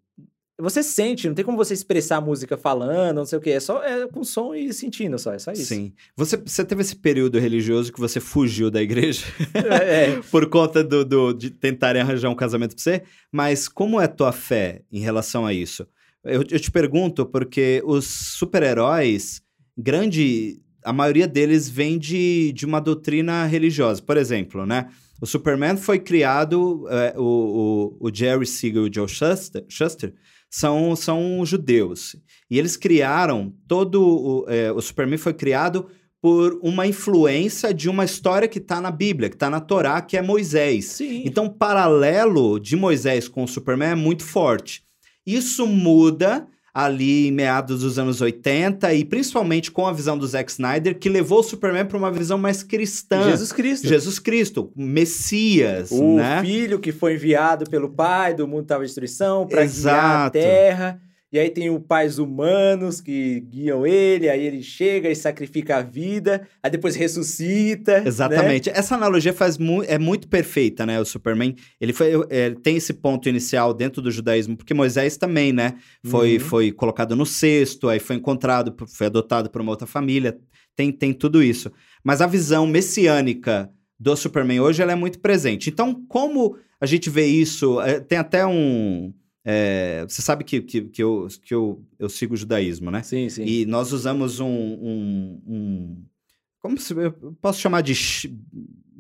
[0.59, 3.51] Você sente, não tem como você expressar a música falando, não sei o quê.
[3.51, 5.67] É só é com som e sentindo só, é só isso.
[5.67, 5.93] Sim.
[6.17, 9.23] Você, você teve esse período religioso que você fugiu da igreja
[9.85, 14.05] É, por conta do, do- de tentarem arranjar um casamento pra você, mas como é
[14.07, 15.87] a tua fé em relação a isso?
[16.25, 19.41] Eu, eu te pergunto porque os super-heróis,
[19.77, 20.61] grande.
[20.85, 24.01] A maioria deles vem de, de uma doutrina religiosa.
[24.01, 24.89] Por exemplo, né?
[25.21, 26.87] O Superman foi criado.
[26.89, 30.15] é, o, o, o Jerry Siegel e o Joe Shuster, Shuster
[30.51, 32.17] são, são judeus.
[32.51, 34.03] E eles criaram todo.
[34.03, 35.87] O, é, o Superman foi criado
[36.21, 40.17] por uma influência de uma história que está na Bíblia, que está na Torá, que
[40.17, 40.87] é Moisés.
[40.87, 41.23] Sim.
[41.25, 44.83] Então, o paralelo de Moisés com o Superman é muito forte.
[45.27, 50.51] Isso muda ali em meados dos anos 80 e principalmente com a visão do Zack
[50.51, 53.23] Snyder, que levou o Superman para uma visão mais cristã.
[53.25, 53.89] Jesus Cristo.
[53.89, 56.43] Jesus Cristo, Messias, O né?
[56.43, 61.01] filho que foi enviado pelo pai do mundo estava em destruição para guiar a terra.
[61.33, 65.83] E aí tem os pais humanos que guiam ele, aí ele chega e sacrifica a
[65.83, 68.01] vida, aí depois ressuscita.
[68.01, 68.07] né?
[68.07, 68.71] Exatamente.
[68.71, 71.01] Essa analogia faz mu é muito perfeita, né?
[71.01, 75.53] O Superman, ele foi, é, tem esse ponto inicial dentro do judaísmo, porque Moisés também,
[75.53, 75.75] né?
[76.07, 76.41] Foi, Uhum.
[76.41, 80.39] foi colocado no cesto, aí foi encontrado, foi adotado por uma outra família.
[80.77, 81.73] Tem, tem tudo isso.
[82.05, 85.71] Mas a visão messiânica do Superman hoje, ela é muito presente.
[85.71, 87.81] Então, como a gente vê isso?
[87.81, 89.13] É, tem até um...
[89.49, 93.01] é, você sabe que, que, que, eu, que eu, eu sigo o judaísmo, né?
[93.05, 93.45] Sim, sim.
[93.45, 94.47] E nós usamos um.
[94.49, 96.05] um, um-
[96.61, 97.93] como se, eu posso chamar de.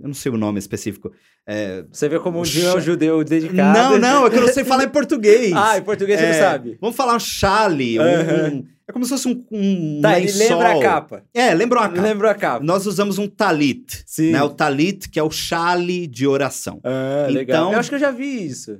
[0.00, 1.10] Eu não sei o nome específico.
[1.44, 3.76] É, Você vê como um dia é um judeu dedicado.
[3.76, 5.50] não, não, é que eu não sei falar em português.
[5.56, 6.78] Ah, em português você É, não sabe.
[6.80, 7.98] Vamos falar um chale.
[7.98, 8.50] um- Aham.
[8.52, 10.58] um- é como se fosse um, um Tá, ele lençol.
[10.60, 11.24] lembra a capa.
[11.34, 12.02] É, lembra uma capa.
[12.02, 12.64] Lembra a capa.
[12.64, 14.02] Nós usamos um talit.
[14.06, 14.30] Sim.
[14.30, 14.40] Né?
[14.44, 16.78] O talit, que é o chale de oração.
[16.84, 17.62] Ah, legal.
[17.62, 18.78] Então- Eu acho que eu já vi isso.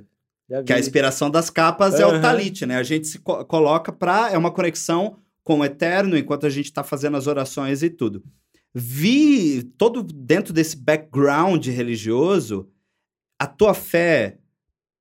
[0.65, 2.77] Que a inspiração das capas é o talit, né?
[2.77, 4.29] A gente se co- coloca pra.
[4.31, 8.23] É uma conexão com o eterno enquanto a gente tá fazendo as orações e tudo.
[8.73, 12.69] Vi todo dentro desse background religioso,
[13.39, 14.37] a tua fé.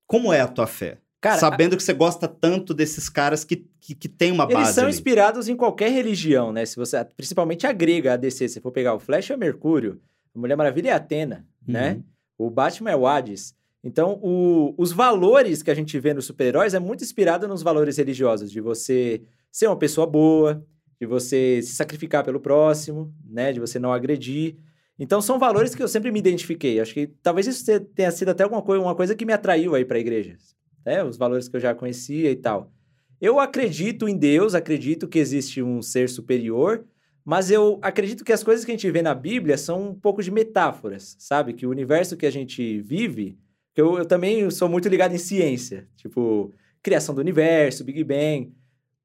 [0.07, 0.99] Como é a tua fé?
[1.21, 4.75] Cara, Sabendo que você gosta tanto desses caras que, que, que tem uma Eles base.
[4.75, 4.93] são ali.
[4.93, 6.65] inspirados em qualquer religião, né?
[6.65, 8.49] Se você, principalmente a grega, a DC.
[8.49, 10.01] Se for pegar o Flash é Mercúrio,
[10.35, 11.95] a Mulher Maravilha é Atena, né?
[12.39, 12.47] Uhum.
[12.47, 13.55] O Batman é o Hades.
[13.87, 17.97] Então, o- os valores que a gente vê nos super-heróis é muito inspirado nos valores
[17.97, 19.23] religiosos, de você
[19.53, 20.61] ser uma pessoa boa,
[21.01, 23.53] de você se sacrificar pelo próximo, né?
[23.53, 24.57] De você não agredir.
[24.99, 26.81] Então, são valores que eu sempre me identifiquei.
[26.81, 29.77] Acho que talvez isso te- tenha sido até alguma coisa, uma coisa que me atraiu
[29.77, 30.37] aí para a igreja,
[30.85, 31.05] né?
[31.05, 32.73] Os valores que eu já conhecia e tal.
[33.21, 36.85] Eu acredito em Deus, acredito que existe um ser superior,
[37.25, 40.21] mas eu acredito que as coisas que a gente vê na Bíblia são um pouco
[40.25, 41.53] de metáforas, sabe?
[41.53, 43.39] Que o universo que a gente vive,
[43.81, 48.53] eu, eu também sou muito ligado em ciência, tipo, criação do universo, Big Bang.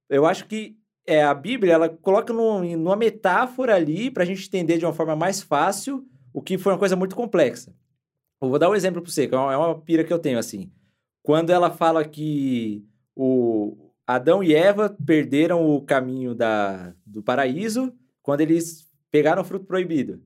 [0.10, 4.46] Eu acho que é, a Bíblia, ela coloca num- numa metáfora ali para a gente
[4.48, 7.74] entender de uma forma mais fácil o que foi uma coisa muito complexa.
[8.42, 10.20] Eu vou dar um exemplo para você, que é uma, é uma pira que eu
[10.20, 10.72] tenho, assim.
[11.24, 12.84] Quando ela fala que
[13.16, 19.66] o Adão e Eva perderam o caminho da, do paraíso quando eles pegaram o fruto
[19.66, 20.22] proibido.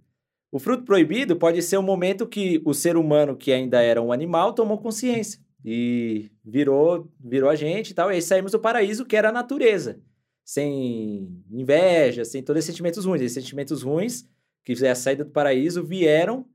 [0.55, 4.13] O fruto proibido pode ser o momento que o ser humano, que ainda era um
[4.13, 8.09] animal, tomou consciência e virou, virou a gente e tal.
[8.09, 9.99] E aí saímos do paraíso, que era a natureza.
[10.45, 13.21] Sem inveja, sem todos esses sentimentos ruins.
[13.21, 14.29] Esses sentimentos ruins,
[14.63, 16.45] que é a saída do paraíso, vieram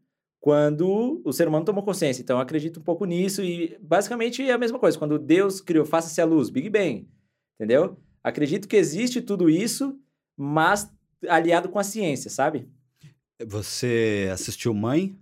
[0.40, 2.22] quando o ser humano tomou consciência.
[2.22, 4.98] Então, eu acredito um pouco nisso e basicamente é a mesma coisa.
[4.98, 7.06] Quando Deus criou, faça-se a luz, Big Bang,
[7.54, 7.98] entendeu?
[8.24, 9.94] Acredito que existe tudo isso,
[10.34, 10.90] mas
[11.28, 12.66] aliado com a ciência, sabe?
[13.46, 15.16] Você assistiu Mãe?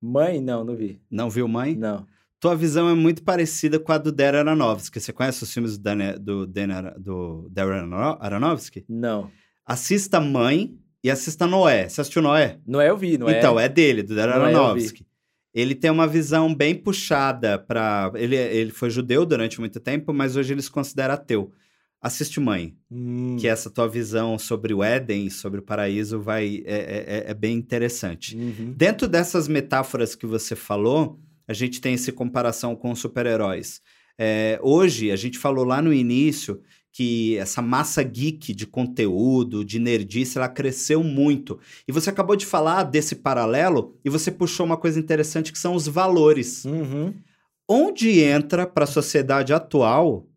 [0.00, 1.00] Mãe, não, não vi.
[1.10, 1.74] Não viu Mãe?
[1.74, 2.06] Não.
[2.38, 5.00] Tua visão é muito parecida com a do Darren Aronofsky.
[5.00, 8.84] Você conhece os filmes do, Dan, do, Dan, do Darren Aron- Aronofsky?
[8.88, 9.30] Não.
[9.64, 11.88] Assista Mãe e assista Noé.
[11.88, 12.58] Você assistiu Noé?
[12.66, 13.38] Noé eu vi, não é?
[13.38, 14.54] Então, é dele, do Darren Noé.
[14.54, 15.06] Aronofsky.
[15.54, 18.10] Ele tem uma visão bem puxada para.
[18.16, 21.50] Ele, ele foi judeu durante muito tempo, mas hoje ele se considera ateu.
[22.04, 23.36] Assiste Mãe, Hum.
[23.40, 27.34] que essa tua visão sobre o Éden, sobre o paraíso, vai é, é- é- é
[27.34, 28.36] bem interessante.
[28.36, 28.74] Uhum.
[28.76, 33.80] Dentro dessas metáforas que você falou, a gente tem essa comparação com super-heróis.
[34.18, 36.60] É, hoje, a gente falou lá no início
[36.92, 41.58] que essa massa geek de conteúdo, de nerdice, ela cresceu muito.
[41.88, 45.74] E você acabou de falar desse paralelo e você puxou uma coisa interessante que são
[45.74, 46.64] os valores.
[46.66, 47.14] Uhum.
[47.68, 50.28] Onde entra para a sociedade atual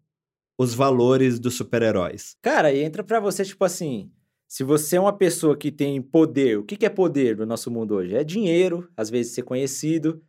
[0.57, 2.35] os valores dos super-heróis?
[2.41, 4.11] Cara, e entra pra você, tipo assim,
[4.47, 7.69] se você é uma pessoa que tem poder, o que, que é poder no nosso
[7.69, 8.15] mundo hoje?
[8.15, 10.21] É dinheiro, às vezes ser conhecido.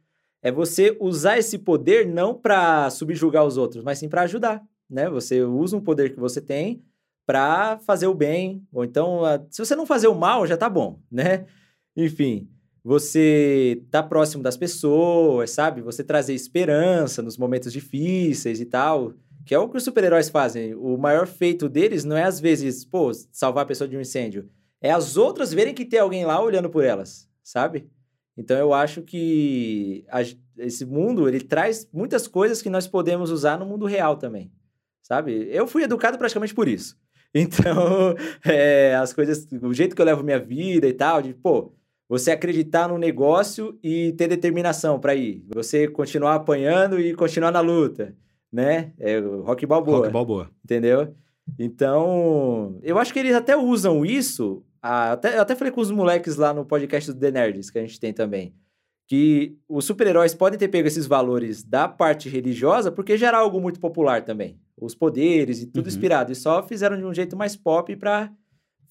[0.43, 5.09] É você usar esse poder não pra subjugar os outros, mas sim pra ajudar, né?
[5.09, 6.83] Você usa um poder que você tem
[7.27, 11.01] pra fazer o bem, ou então, se você não fazer o mal, já tá bom,
[11.11, 11.47] né?
[11.97, 12.49] Enfim,
[12.83, 15.83] você tá próximo das pessoas, sabe?
[15.83, 19.13] Você trazer esperança nos momentos difíceis e tal.
[19.49, 20.75] Que é o que os super-heróis fazem.
[20.75, 24.47] O maior feito deles não é, às vezes, pô, salvar a pessoa de um incêndio.
[24.79, 27.89] é as outras verem que tem alguém lá olhando por elas, sabe?
[28.37, 30.21] Então eu acho que a,
[30.59, 34.53] esse mundo ele traz muitas coisas que nós podemos usar no mundo real também,
[35.03, 35.49] sabe?
[35.51, 36.95] Eu fui educado praticamente por isso.
[37.35, 41.75] Então, é, as coisas, o jeito que eu levo minha vida e tal, de pô,
[42.09, 47.61] você acreditar no negócio e ter determinação para ir, você continuar apanhando e continuar na
[47.61, 48.15] luta,
[48.53, 48.93] né?
[48.99, 49.99] É rock balboa.
[49.99, 50.51] Rock balboa.
[50.65, 51.15] Entendeu?
[51.59, 54.63] Então, eu acho que eles até usam isso.
[54.83, 57.83] até, eu até falei com os moleques lá no podcast do The Nerds, que a
[57.83, 58.55] gente tem também.
[59.07, 63.61] Que os super-heróis podem ter pego esses valores da parte religiosa porque já era algo
[63.61, 64.61] muito popular também.
[64.77, 65.89] Os poderes e tudo uhum.
[65.89, 66.33] inspirado.
[66.33, 68.31] E só fizeram de um jeito mais pop para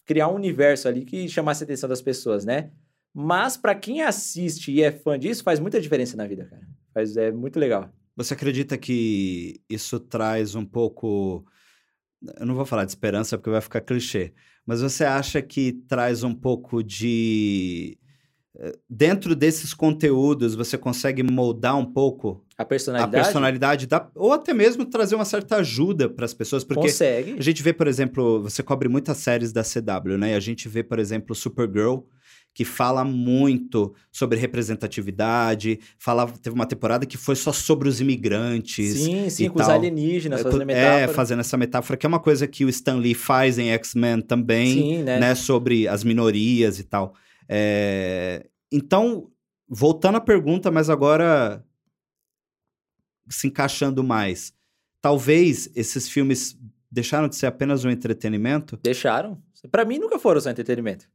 [0.05, 2.71] criar um universo ali que chamasse a atenção das pessoas, né?
[3.13, 6.67] Mas para quem assiste e é fã disso, faz muita diferença na vida, cara.
[6.93, 7.91] Faz, é muito legal.
[8.17, 11.45] Você acredita que isso traz um pouco
[12.39, 14.33] eu não vou falar de esperança porque vai ficar clichê,
[14.65, 17.97] mas você acha que traz um pouco de
[18.57, 24.33] eh, dentro desses conteúdos você consegue moldar um pouco a personalidade, a personalidade da, ou
[24.33, 27.35] até mesmo trazer uma certa ajuda para as pessoas, porque consegue.
[27.37, 30.31] a gente vê, por exemplo, você cobre muitas séries da CW, né?
[30.31, 31.99] E a gente vê, por exemplo, Supergirl,
[32.57, 35.79] que fala muito sobre representatividade.
[35.99, 38.97] Fala, teve uma temporada que foi só sobre os imigrantes.
[38.97, 39.67] Sim, sim, com tal.
[39.67, 41.03] os alienígenas, fazendo é, metáfora.
[41.03, 44.21] É, fazendo essa metáfora, que é uma coisa que o Stan Lee faz em X-Men
[44.21, 45.19] também, sim, né?
[45.19, 45.35] né?
[45.35, 47.13] Sobre as minorias e tal.
[47.47, 48.47] É...
[48.71, 49.29] Então,
[49.69, 51.63] voltando à pergunta, mas agora
[53.29, 54.51] se encaixando mais.
[54.99, 56.57] Talvez esses filmes
[56.91, 58.79] deixaram de ser apenas um entretenimento?
[58.81, 59.39] Deixaram.
[59.69, 61.07] Para mim nunca foram só entretenimento.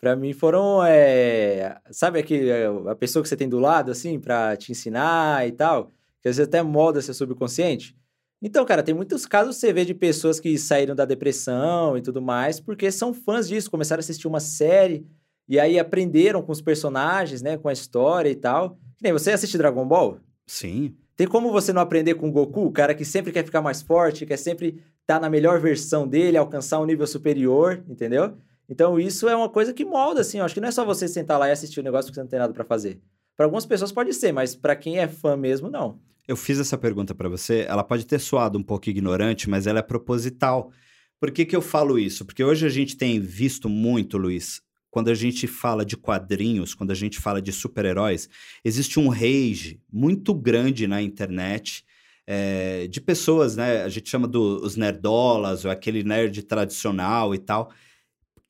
[0.00, 1.78] Para mim foram, é...
[1.90, 5.52] sabe aquele, é, a pessoa que você tem do lado, assim, para te ensinar e
[5.52, 5.90] tal,
[6.22, 7.94] que às vezes até molda seu subconsciente.
[8.42, 12.22] Então, cara, tem muitos casos você vê de pessoas que saíram da depressão e tudo
[12.22, 15.06] mais, porque são fãs disso, começaram a assistir uma série
[15.46, 18.78] e aí aprenderam com os personagens, né, com a história e tal.
[18.96, 20.18] Que nem você assiste Dragon Ball?
[20.46, 20.94] Sim.
[21.16, 23.82] Tem como você não aprender com o Goku, o cara que sempre quer ficar mais
[23.82, 28.38] forte, quer sempre estar tá na melhor versão dele, alcançar um nível superior, entendeu?
[28.70, 30.38] Então, isso é uma coisa que molda, assim.
[30.38, 32.22] Eu acho que não é só você sentar lá e assistir o negócio porque você
[32.22, 33.00] não tem nada para fazer.
[33.36, 35.98] Para algumas pessoas pode ser, mas para quem é fã mesmo, não.
[36.28, 37.66] Eu fiz essa pergunta para você.
[37.68, 40.70] Ela pode ter soado um pouco ignorante, mas ela é proposital.
[41.18, 42.24] Por que, que eu falo isso?
[42.24, 46.92] Porque hoje a gente tem visto muito, Luiz, quando a gente fala de quadrinhos, quando
[46.92, 48.28] a gente fala de super-heróis,
[48.64, 51.84] existe um rage muito grande na internet
[52.26, 53.82] é, de pessoas, né?
[53.82, 57.72] A gente chama dos nerdolas, ou aquele nerd tradicional e tal,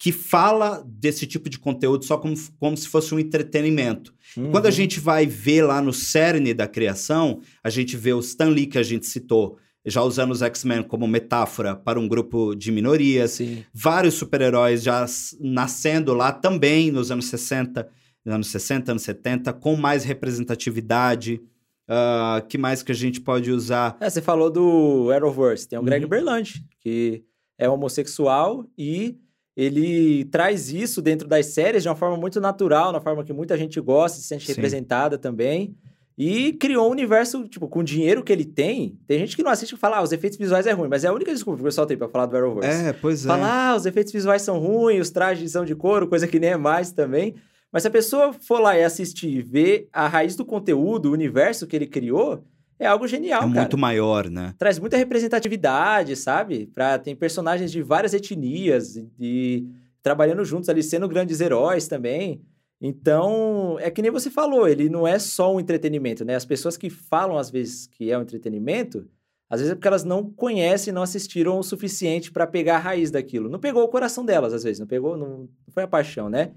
[0.00, 4.14] que fala desse tipo de conteúdo só como, como se fosse um entretenimento.
[4.34, 4.50] Uhum.
[4.50, 8.48] Quando a gente vai ver lá no cerne da criação, a gente vê o Stan
[8.48, 12.72] Lee que a gente citou, já usando os X-Men como metáfora para um grupo de
[12.72, 13.32] minorias.
[13.32, 13.62] Sim.
[13.74, 15.04] Vários super-heróis já
[15.38, 17.86] nascendo lá também nos anos 60,
[18.24, 21.42] anos 60, anos 70, com mais representatividade.
[21.86, 23.98] Uh, que mais que a gente pode usar?
[24.00, 26.08] É, você falou do Arrowverse, tem o Greg uhum.
[26.08, 27.22] Berlanti, que
[27.58, 29.18] é homossexual e
[29.60, 33.58] ele traz isso dentro das séries de uma forma muito natural, na forma que muita
[33.58, 34.54] gente gosta, se sente Sim.
[34.54, 35.76] representada também.
[36.16, 38.98] E criou um universo, tipo, com o dinheiro que ele tem.
[39.06, 41.08] Tem gente que não assiste e fala, ah, os efeitos visuais é ruim, mas é
[41.08, 42.84] a única desculpa que o pessoal tem pra falar do Arrowverse.
[42.86, 43.28] É, pois é.
[43.28, 46.50] Falar, ah, os efeitos visuais são ruins, os trajes são de couro, coisa que nem
[46.50, 47.34] é mais também.
[47.70, 51.12] Mas se a pessoa for lá e assistir e ver a raiz do conteúdo, o
[51.12, 52.42] universo que ele criou,
[52.80, 53.60] é algo genial, é cara.
[53.60, 54.54] muito maior, né?
[54.58, 56.66] Traz muita representatividade, sabe?
[56.74, 59.68] Pra, tem personagens de várias etnias e, e
[60.02, 62.40] trabalhando juntos ali, sendo grandes heróis também.
[62.80, 66.34] Então, é que nem você falou, ele não é só um entretenimento, né?
[66.34, 69.06] As pessoas que falam, às vezes, que é um entretenimento,
[69.50, 73.10] às vezes é porque elas não conhecem, não assistiram o suficiente para pegar a raiz
[73.10, 73.50] daquilo.
[73.50, 76.52] Não pegou o coração delas, às vezes, não pegou, não, não foi a paixão, né?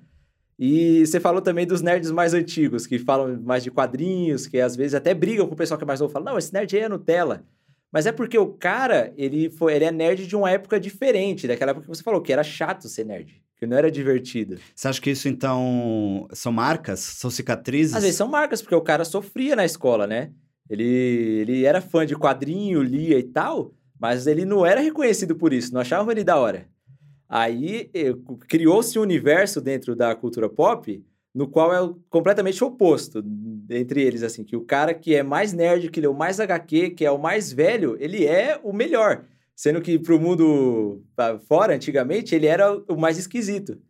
[0.57, 4.75] E você falou também dos nerds mais antigos, que falam mais de quadrinhos, que às
[4.75, 6.13] vezes até brigam com o pessoal que é mais novo.
[6.13, 7.43] Falam, não, esse nerd aí é Nutella.
[7.91, 11.71] Mas é porque o cara, ele, foi, ele é nerd de uma época diferente, daquela
[11.71, 14.57] época que você falou, que era chato ser nerd, que não era divertido.
[14.75, 16.99] Você acha que isso, então, são marcas?
[16.99, 17.93] São cicatrizes?
[17.93, 20.31] Às vezes são marcas, porque o cara sofria na escola, né?
[20.67, 25.53] Ele, ele era fã de quadrinho, lia e tal, mas ele não era reconhecido por
[25.53, 26.67] isso, não achavam ele da hora.
[27.35, 27.89] Aí
[28.47, 31.03] criou-se um universo dentro da cultura pop
[31.33, 33.23] no qual é completamente oposto
[33.71, 37.03] entre eles, assim, que o cara que é mais nerd, que leu mais HQ, que
[37.03, 39.25] é o mais velho, ele é o melhor.
[39.55, 41.03] Sendo que pro mundo
[41.47, 43.81] fora, antigamente, ele era o mais esquisito.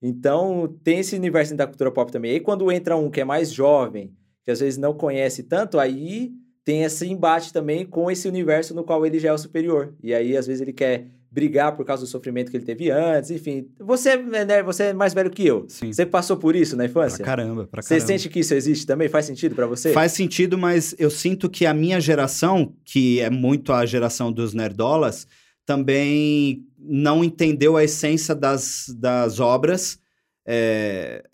[0.00, 2.30] Então, tem esse universo da cultura pop também.
[2.30, 4.14] E aí, quando entra um que é mais jovem,
[4.44, 6.32] que às vezes não conhece tanto, aí
[6.64, 9.96] tem esse embate também com esse universo no qual ele já é o superior.
[10.00, 13.28] E aí, às vezes, ele quer brigar por causa do sofrimento que ele teve antes,
[13.32, 13.66] enfim.
[13.80, 15.66] Você, né, você é mais velho que eu.
[15.68, 15.92] Sim.
[15.92, 17.16] Você passou por isso na infância?
[17.18, 18.06] Pra caramba, pra Você caramba.
[18.06, 19.08] sente que isso existe também?
[19.08, 19.92] Faz sentido pra você?
[19.92, 24.54] Faz sentido, mas eu sinto que a minha geração, que é muito a geração dos
[24.54, 25.26] nerdolas,
[25.66, 29.98] também não entendeu a essência das, das obras.
[30.46, 31.24] é,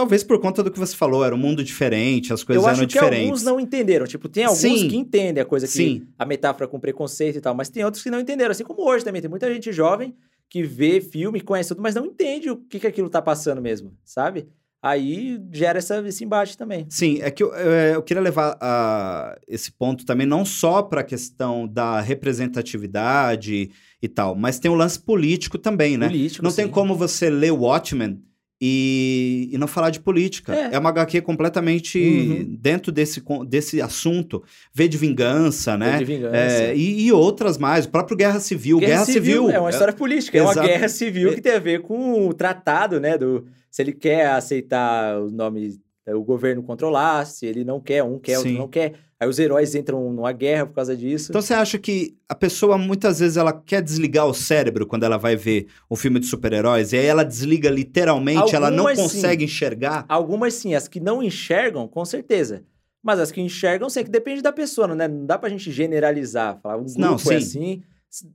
[0.00, 2.78] Talvez por conta do que você falou, era um mundo diferente, as coisas eu eram
[2.78, 3.24] acho que diferentes.
[3.26, 4.06] alguns não entenderam.
[4.06, 4.88] Tipo, tem alguns Sim.
[4.88, 6.06] que entendem a coisa que Sim.
[6.18, 8.50] a metáfora com preconceito e tal, mas tem outros que não entenderam.
[8.50, 10.14] Assim como hoje também tem muita gente jovem
[10.48, 13.92] que vê filme, conhece tudo, mas não entende o que, que aquilo tá passando mesmo,
[14.02, 14.48] sabe?
[14.82, 16.86] Aí gera essa, esse embate também.
[16.88, 21.02] Sim, é que eu, é, eu queria levar a, esse ponto também não só para
[21.02, 23.70] a questão da representatividade
[24.02, 26.06] e tal, mas tem o lance político também, né?
[26.08, 26.70] Político, Não tem sim.
[26.70, 28.22] como você ler Watchmen
[28.60, 30.54] e, e não falar de política.
[30.54, 30.74] É.
[30.74, 32.56] É, uma HQ completamente Uhum.
[32.60, 34.42] dentro desse, desse assunto.
[34.74, 35.98] V de Vingança, né?
[35.98, 36.36] De vingança.
[36.36, 37.86] É, e, e outras mais.
[37.86, 38.78] O próprio Guerra Civil.
[38.78, 39.50] Guerra, Civil.
[39.50, 40.66] é uma história política, é uma Exato.
[40.66, 43.16] guerra civil que tem a ver com o tratado, né?
[43.16, 48.18] Do, se ele quer aceitar o nome, o governo controlar, se ele não quer, um
[48.18, 48.58] quer, outro Sim.
[48.58, 48.94] não quer.
[49.20, 51.30] Aí os heróis entram numa guerra por causa disso.
[51.30, 55.18] Então você acha que a pessoa muitas vezes ela quer desligar o cérebro quando ela
[55.18, 59.16] vai ver um filme de super-heróis e aí ela desliga literalmente, ela não Algumas, sim.
[59.16, 60.06] consegue enxergar?
[60.08, 62.64] Algumas sim, as que não enxergam, com certeza.
[63.02, 65.06] Mas as que enxergam, sei que depende da pessoa, né?
[65.06, 67.34] Não dá pra gente generalizar, falar um grupo Não, é sim.
[67.34, 67.82] assim.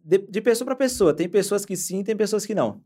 [0.03, 1.15] De, de pessoa pra pessoa.
[1.15, 2.79] Tem pessoas que sim, tem pessoas que não.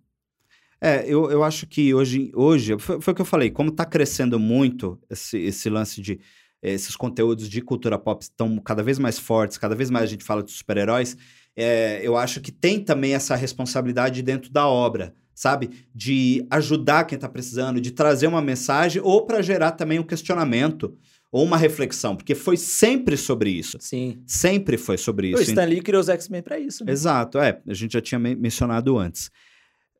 [0.81, 3.83] É, eu, eu acho que hoje, hoje foi, foi o que eu falei, como tá
[3.85, 6.19] crescendo muito esse, esse lance de
[6.61, 10.23] esses conteúdos de cultura pop estão cada vez mais fortes, cada vez mais a gente
[10.23, 11.15] fala de super-heróis,
[11.55, 15.69] é, eu acho que tem também essa responsabilidade dentro da obra, sabe?
[15.93, 20.97] De ajudar quem tá precisando, de trazer uma mensagem ou para gerar também um questionamento
[21.31, 23.77] ou uma reflexão, porque foi sempre sobre isso.
[23.79, 24.21] Sim.
[24.25, 25.51] Sempre foi sobre O isso.
[25.51, 26.91] Stan Lee criou os X-Men pra isso, né?
[26.91, 27.61] Exato, é.
[27.67, 29.29] A gente já tinha men- mencionado antes.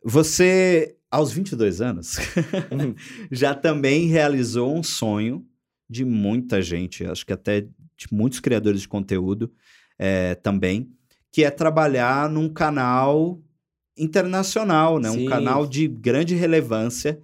[0.03, 2.15] Você, aos 22 anos,
[2.71, 2.95] Uhum.
[3.31, 5.45] já também realizou um sonho
[5.89, 9.51] de muita gente, acho que até de muitos criadores de conteúdo
[9.97, 10.89] é, também,
[11.31, 13.39] que é trabalhar num canal
[13.97, 15.09] internacional, né?
[15.09, 17.19] Um canal de grande relevância,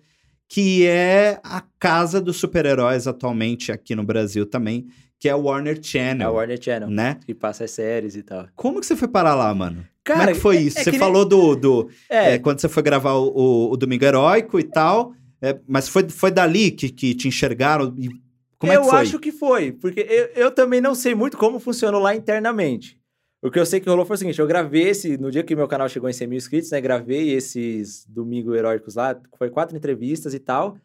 [0.47, 4.87] que é a casa dos super-heróis atualmente aqui no Brasil também,
[5.19, 6.89] que é o Warner É Channel, a Warner Channel.
[6.89, 7.17] né?
[7.25, 8.47] Que passa as séries e tal.
[8.55, 9.85] Como que você foi parar lá, mano?
[10.03, 10.77] Cara, Como é que foi isso?
[10.79, 13.71] é você que nem- falou do, do É, é, quando você foi gravar o, o-
[13.71, 17.95] o Domingo Heróico e tal, é, mas foi, foi dali que, que te enxergaram?
[17.97, 18.09] E
[18.57, 18.99] como eu é que foi?
[18.99, 22.99] acho que foi, porque eu, eu também não sei muito como funcionou lá internamente.
[23.41, 25.55] O que eu sei que rolou foi o seguinte: eu gravei esse, no dia que
[25.55, 26.81] meu canal chegou em 100 mil inscritos, né?
[26.81, 30.77] Gravei esses Domingo Heróicos lá, foi quatro entrevistas e tal.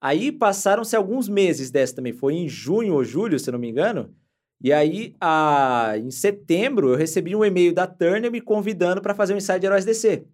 [0.00, 3.68] Aí passaram-se alguns meses dessa também, foi em junho ou julho, se eu não me
[3.68, 4.14] engano.
[4.62, 9.34] E aí, a, em setembro, eu recebi um e-mail da Turner me convidando para fazer
[9.34, 10.26] um ensaio de Heróis DC.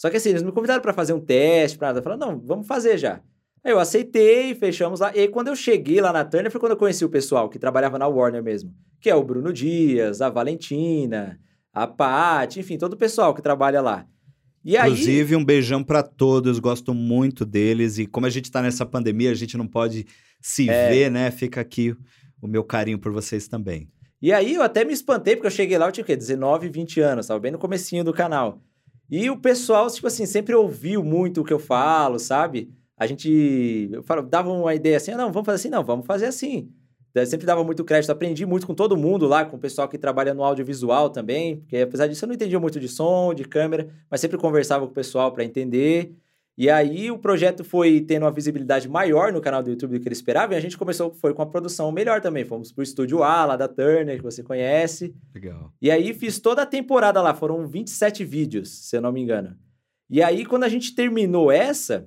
[0.00, 2.02] Só que assim, eles me convidaram para fazer um teste, para nada.
[2.02, 3.22] Falaram, não, vamos fazer já.
[3.64, 5.12] Aí eu aceitei, fechamos lá.
[5.14, 7.58] E aí, quando eu cheguei lá na Turner, foi quando eu conheci o pessoal que
[7.58, 8.74] trabalhava na Warner mesmo.
[9.00, 11.38] Que é o Bruno Dias, a Valentina,
[11.72, 14.06] a Paty, enfim, todo o pessoal que trabalha lá.
[14.64, 17.98] E aí, Inclusive, um beijão pra todos, gosto muito deles.
[17.98, 20.06] E como a gente tá nessa pandemia, a gente não pode
[20.40, 20.88] se É.
[20.88, 21.30] ver, né?
[21.30, 21.94] Fica aqui
[22.40, 23.88] o meu carinho por vocês também.
[24.20, 26.14] E aí eu até me espantei, porque eu cheguei lá, eu tinha o quê?
[26.16, 28.60] 19, 20 anos, tava bem no comecinho do canal.
[29.10, 32.70] E o pessoal, tipo assim, sempre ouviu muito o que eu falo, sabe?
[32.96, 36.06] A gente eu falo, dava uma ideia assim, "Ah, não, vamos fazer assim, não, vamos
[36.06, 36.70] fazer assim.
[37.14, 39.98] Eu sempre dava muito crédito, aprendi muito com todo mundo lá, com o pessoal que
[39.98, 43.88] trabalha no audiovisual também, porque apesar disso eu não entendia muito de som, de câmera,
[44.10, 46.14] mas sempre conversava com o pessoal para entender.
[46.56, 50.08] E aí o projeto foi tendo uma visibilidade maior no canal do YouTube do que
[50.08, 52.44] ele esperava, e a gente começou, foi com a produção melhor também.
[52.44, 55.14] Fomos pro estúdio A, lá da Turner, que você conhece.
[55.34, 55.72] Legal.
[55.80, 59.56] E aí fiz toda a temporada lá, foram 27 vídeos, se eu não me engano.
[60.10, 62.06] E aí, quando a gente terminou essa,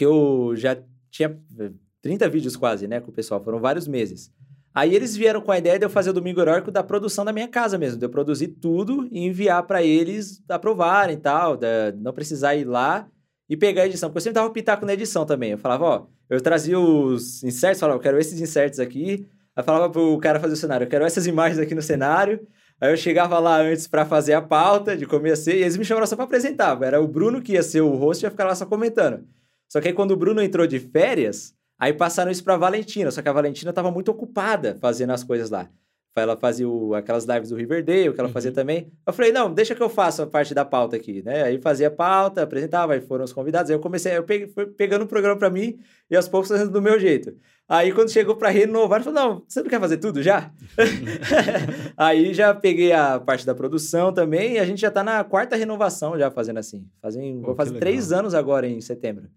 [0.00, 0.78] que eu já
[1.10, 4.32] tinha eh, 30 vídeos quase, né, com o pessoal, foram vários meses.
[4.74, 7.34] Aí eles vieram com a ideia de eu fazer o Domingo Heróico da produção da
[7.34, 11.58] minha casa mesmo, de eu produzir tudo e enviar para eles aprovarem e tal,
[11.98, 13.10] não precisar ir lá
[13.46, 14.08] e pegar a edição.
[14.08, 15.50] Porque eu sempre dava o pitaco na edição também.
[15.50, 19.28] Eu falava, ó, eu trazia os inserts, falava, eu quero esses inserts aqui.
[19.54, 22.40] Aí falava pro cara fazer o cenário, eu quero essas imagens aqui no cenário.
[22.80, 25.76] Aí eu chegava lá antes pra fazer a pauta de como ia ser, e eles
[25.76, 26.80] me chamaram só pra apresentar.
[26.82, 29.26] Era o Bruno que ia ser o host e ia ficar lá só comentando.
[29.70, 33.10] Só que aí quando o Bruno entrou de férias, aí passaram isso pra Valentina.
[33.10, 35.68] Só que a Valentina tava muito ocupada fazendo as coisas lá.
[36.16, 38.54] ela fazia o, aquelas lives do Riverdale, que ela fazia Uhum.
[38.56, 38.92] também.
[39.06, 41.44] Eu falei, não, deixa que eu faça a parte da pauta aqui, né?
[41.44, 43.70] Aí fazia a pauta, apresentava, aí foram os convidados.
[43.70, 45.78] Aí eu comecei, eu peguei, fui pegando o programa pra mim
[46.10, 47.32] e aos poucos fazendo do meu jeito.
[47.68, 50.50] Aí quando chegou pra renovar, ele falou, não, você não quer fazer tudo já?
[51.96, 55.56] aí já peguei a parte da produção também e a gente já tá na quarta
[55.56, 56.86] renovação já fazendo assim.
[57.00, 59.28] Fazem, Pô, vou fazer três anos agora em setembro.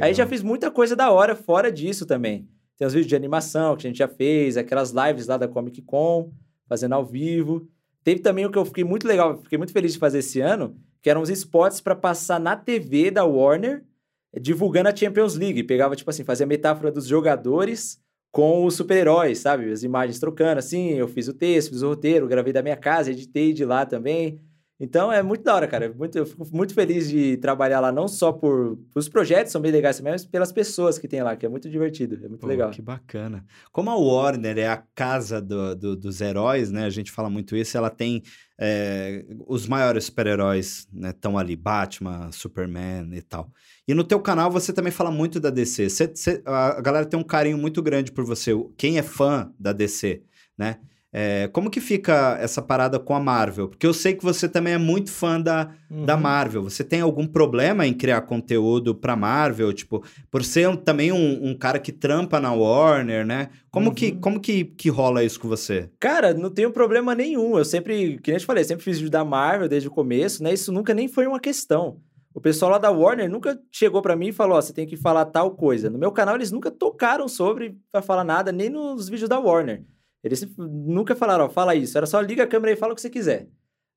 [0.00, 2.48] Aí já fiz muita coisa da hora fora disso também.
[2.76, 5.80] Tem os vídeos de animação que a gente já fez, aquelas lives lá da Comic
[5.82, 6.30] Con,
[6.68, 7.68] fazendo ao vivo.
[8.04, 10.76] Teve também o que eu fiquei muito legal, fiquei muito feliz de fazer esse ano,
[11.02, 13.84] que eram os spots para passar na TV da Warner,
[14.32, 15.62] eh, divulgando a Champions League.
[15.64, 19.72] Pegava, tipo assim, fazia metáfora dos jogadores com os super-heróis, sabe?
[19.72, 20.90] As imagens trocando, assim.
[20.90, 24.40] Eu fiz o texto, fiz o roteiro, gravei da minha casa, editei de lá também.
[24.78, 25.90] Então é muito da hora, cara.
[25.94, 29.72] Muito, eu fico muito feliz de trabalhar lá, não só por os projetos, são bem
[29.72, 32.46] legais também, mas pelas pessoas que tem lá, que é muito divertido, é muito Pô,
[32.46, 32.70] legal.
[32.70, 33.42] Que bacana.
[33.72, 36.84] Como a Warner é a casa do- do- dos heróis, né?
[36.84, 37.76] A gente fala muito isso.
[37.76, 38.22] Ela tem
[38.58, 41.10] é, os maiores super-heróis, né?
[41.10, 43.50] Estão ali, Batman, Superman e tal.
[43.86, 45.88] E no teu canal você também fala muito da DC.
[45.90, 48.52] Cê- cê- a a galera tem um carinho muito grande por você.
[48.76, 50.22] Quem é fã da DC,
[50.56, 50.78] né?
[51.12, 53.68] É, como que fica essa parada com a Marvel?
[53.68, 55.70] Porque eu sei que você também é muito fã da,
[56.04, 56.20] da Uhum.
[56.20, 56.62] Marvel.
[56.64, 59.72] Você tem algum problema em criar conteúdo pra Marvel?
[59.72, 63.48] Tipo, por ser um- também um, um cara que trampa na Warner, né?
[63.70, 64.20] Como, que, Uhum.
[64.20, 65.88] como que, que rola isso com você?
[65.98, 67.56] Cara, não tenho problema nenhum.
[67.56, 70.42] Eu sempre, que nem eu te falei, sempre fiz vídeo da Marvel desde o começo,
[70.42, 70.52] né?
[70.52, 71.98] Isso nunca nem foi uma questão.
[72.34, 74.96] O pessoal lá da Warner nunca chegou pra mim e falou: Ó, você tem que
[74.98, 75.88] falar tal coisa.
[75.88, 79.82] No meu canal, eles nunca tocaram sobre pra falar nada, nem nos vídeos da Warner.
[80.26, 81.96] Eles nunca falaram: Ó, fala isso.
[81.96, 83.48] Era só liga a câmera e fala o que você quiser.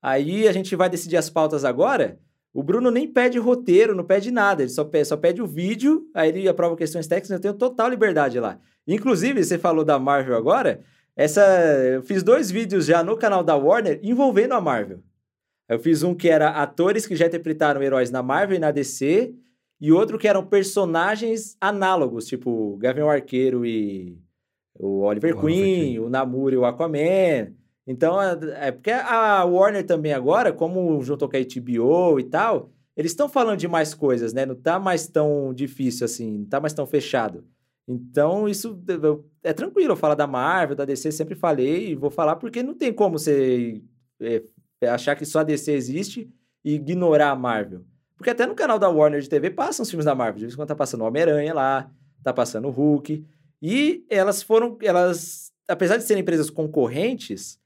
[0.02, 2.20] Aí a gente vai decidir as pautas agora.
[2.54, 4.64] O Bruno nem pede roteiro, não pede nada.
[4.64, 7.32] Ele só pede, só pede o vídeo, aí ele aprova questões técnicas.
[7.32, 8.60] Eu tenho total liberdade lá.
[8.88, 10.82] Inclusive, você falou da Marvel agora.
[11.16, 11.42] Essa,
[11.94, 15.04] eu fiz dois vídeos já no canal da Warner envolvendo a Marvel.
[15.68, 19.36] Eu fiz um que era atores que já interpretaram heróis na Marvel e na DC,
[19.80, 24.18] e outro que eram personagens análogos, tipo Gavião Arqueiro e
[24.80, 26.00] o Oliver O Queen, Queen.
[26.00, 27.54] o Namor e o Aquaman.
[27.86, 33.12] Então, é porque a Warner também agora, como juntou com a HBO e tal, eles
[33.12, 34.46] estão falando de mais coisas, né?
[34.46, 37.44] Não tá mais tão difícil assim, não tá mais tão fechado.
[37.88, 38.80] Então, isso
[39.44, 42.76] é tranquilo eu falar da Marvel, da DC, sempre falei e vou falar porque não
[42.76, 43.82] tem como você
[44.22, 44.44] é,
[44.88, 46.30] achar que só a DC existe
[46.64, 47.84] e ignorar a Marvel.
[48.16, 50.36] Porque até no canal da Warner de TV passam os filmes da Marvel.
[50.36, 51.90] De vez em quando tá passando o Homem-Aranha lá,
[52.22, 53.26] tá passando o Hulk.
[53.62, 57.60] E elas foram, elas, apesar de serem empresas concorrentes,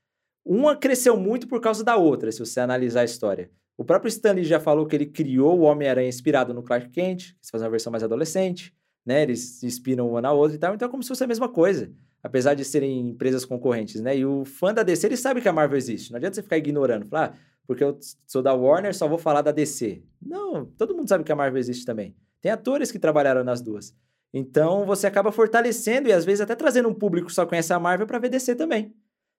[0.45, 3.49] uma cresceu muito por causa da outra, se você analisar a história.
[3.77, 7.45] O próprio Stanley já falou que ele criou o Homem-Aranha inspirado no Clark Kent, que
[7.45, 8.73] se faz uma versão mais adolescente,
[9.05, 9.23] né?
[9.23, 11.49] Eles se inspiram uma na outra e tal, então é como se fosse a mesma
[11.49, 11.91] coisa,
[12.21, 14.17] apesar de serem empresas concorrentes, né?
[14.17, 16.11] E o fã da DC, ele sabe que a Marvel existe.
[16.11, 19.41] Não adianta você ficar ignorando, falar, ah, porque eu sou da Warner, só vou falar
[19.41, 20.03] da DC.
[20.21, 22.15] Não, todo mundo sabe que a Marvel existe também.
[22.41, 23.95] Tem atores que trabalharam nas duas.
[24.33, 27.79] Então você acaba fortalecendo e às vezes até trazendo um público que só conhece a
[27.79, 28.93] Marvel para ver DC também.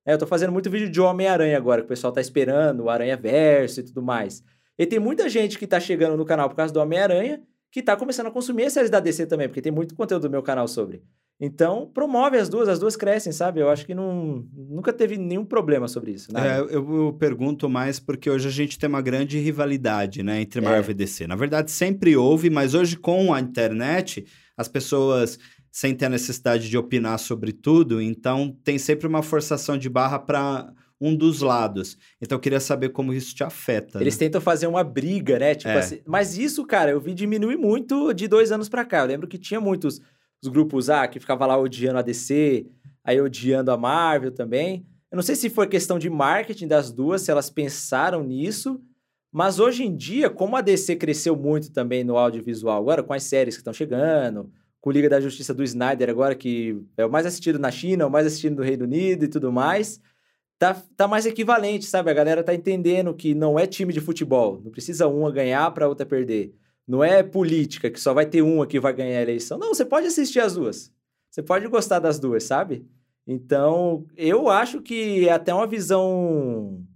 [0.06, 2.90] É, eu tô fazendo muito vídeo de Homem-Aranha agora, que o pessoal tá esperando, o
[2.90, 4.42] Aranha Verso e tudo mais.
[4.78, 7.40] E tem muita gente que tá chegando no canal por causa do Homem-Aranha,
[7.72, 10.30] que tá começando a consumir as séries da DC também, porque tem muito conteúdo do
[10.30, 11.02] meu canal sobre.
[11.40, 13.60] Então, promove as duas, as duas crescem, sabe?
[13.60, 16.32] Eu acho que não, nunca teve nenhum problema sobre isso.
[16.32, 16.46] nada.
[16.46, 20.60] É, eu, eu pergunto mais porque hoje a gente tem uma grande rivalidade, né, entre
[20.60, 20.62] É.
[20.64, 21.26] Marvel e DC.
[21.26, 24.24] Na verdade, sempre houve, mas hoje com a internet,
[24.56, 25.38] as pessoas
[25.70, 30.18] sem ter a necessidade de opinar sobre tudo, então tem sempre uma forçação de barra
[30.18, 31.98] para um dos lados.
[32.20, 34.00] Então eu queria saber como isso te afeta.
[34.00, 34.20] Eles né?
[34.20, 35.54] tentam fazer uma briga, né?
[35.54, 35.78] Tipo É.
[35.78, 36.00] assim.
[36.06, 39.00] Mas isso, cara, eu vi diminuir muito de dois anos pra cá.
[39.00, 40.00] Eu lembro que tinha muitos
[40.42, 42.66] os grupos A que ficava lá odiando a DC,
[43.02, 44.86] aí odiando a Marvel também.
[45.10, 48.80] Eu não sei se foi questão de marketing das duas, se elas pensaram nisso.
[49.34, 53.24] Mas hoje em dia, como a DC cresceu muito também no audiovisual agora, com as
[53.24, 54.48] séries que estão chegando,
[54.80, 58.10] com Liga da Justiça do Snyder agora, que é o mais assistido na China, o
[58.10, 60.00] mais assistido no Reino Unido e tudo mais,
[60.56, 62.12] tá, tá mais equivalente, sabe?
[62.12, 65.88] A galera tá entendendo que não é time de futebol, não precisa uma ganhar para
[65.88, 66.54] outra perder.
[66.86, 69.58] Não é política, que só vai ter uma que vai ganhar a eleição.
[69.58, 70.92] Não, você pode assistir as duas.
[71.28, 72.86] Você pode gostar das duas, sabe?
[73.26, 76.86] Então, eu acho que é até uma visão.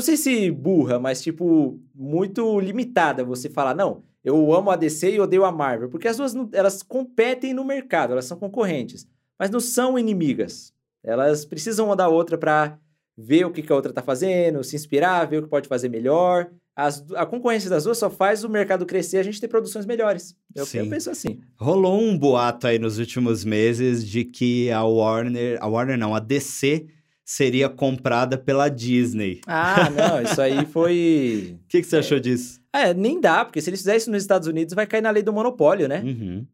[0.00, 5.10] Não sei se burra, mas tipo, muito limitada você falar, não, eu amo a DC
[5.10, 5.90] e odeio a Marvel.
[5.90, 9.06] Porque as duas, elas competem no mercado, elas são concorrentes.
[9.38, 10.72] Mas não são inimigas.
[11.04, 12.78] Elas precisam uma da outra para
[13.14, 15.90] ver o que, que a outra tá fazendo, se inspirar, ver o que pode fazer
[15.90, 16.50] melhor.
[16.74, 19.84] As a concorrência das duas só faz o mercado crescer e a gente ter produções
[19.84, 20.34] melhores.
[20.54, 21.40] Eu, eu penso assim.
[21.58, 26.20] Rolou um boato aí nos últimos meses de que a Warner, a Warner não, a
[26.20, 26.86] DC
[27.30, 29.40] seria comprada pela Disney.
[29.46, 31.56] Ah, não, isso aí foi.
[31.62, 32.60] O que, que você achou disso?
[32.72, 35.22] É, nem dá, porque se eles fizerem isso nos Estados Unidos, vai cair na lei
[35.22, 36.02] do monopólio, né?
[36.04, 36.44] Uhum,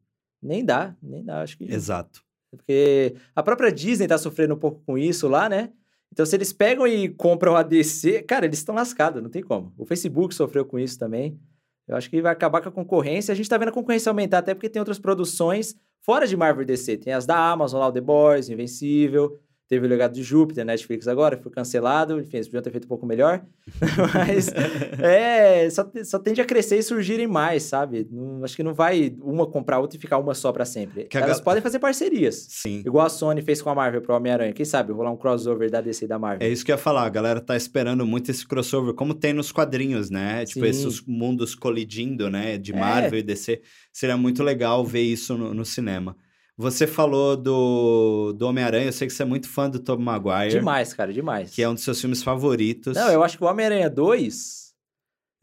[0.42, 1.64] Nem dá, nem dá, acho que.
[1.64, 2.22] exato.
[2.50, 5.70] Porque a própria Disney tá sofrendo um pouco com isso lá, né?
[6.12, 9.72] Então, se eles pegam e compram a DC, cara, eles estão lascados, não tem como.
[9.78, 11.40] O Facebook sofreu com isso também.
[11.88, 13.32] Eu acho que vai acabar com a concorrência.
[13.32, 16.62] A gente tá vendo a concorrência aumentar, até porque tem outras produções fora de Marvel
[16.62, 16.98] e DC.
[16.98, 19.40] Tem as da Amazon lá, o The Boys, Invencível.
[19.68, 22.20] Teve o Legado de Júpiter, Netflix agora, foi cancelado.
[22.20, 23.44] Enfim, eles podiam ter feito um pouco melhor.
[24.14, 24.48] Mas,
[25.02, 28.06] é, só, só tende a crescer e surgirem mais, sabe?
[28.10, 31.04] Não- acho que não vai uma comprar outra e ficar uma só pra sempre.
[31.04, 32.46] Que Elas gal- podem fazer parcerias.
[32.48, 32.82] Sim.
[32.86, 34.52] Igual a Sony fez com a Marvel pro Homem-Aranha.
[34.52, 36.46] Quem sabe rolar um crossover da DC e da Marvel.
[36.46, 39.32] É isso que eu ia falar, a galera tá esperando muito esse crossover, como tem
[39.32, 40.44] nos quadrinhos, né?
[40.44, 40.66] Tipo, Sim.
[40.70, 42.56] esses mundos colidindo, né?
[42.56, 42.76] De É.
[42.78, 43.60] Marvel e DC.
[43.92, 46.16] Seria muito legal ver isso no, no cinema.
[46.58, 50.50] Você falou do, do Homem-Aranha, eu sei que você é muito fã do Tobey Maguire,
[50.58, 51.50] Demais, cara, demais.
[51.50, 52.96] que é um dos seus filmes favoritos.
[52.96, 54.74] Não, eu acho que o Homem-Aranha 2.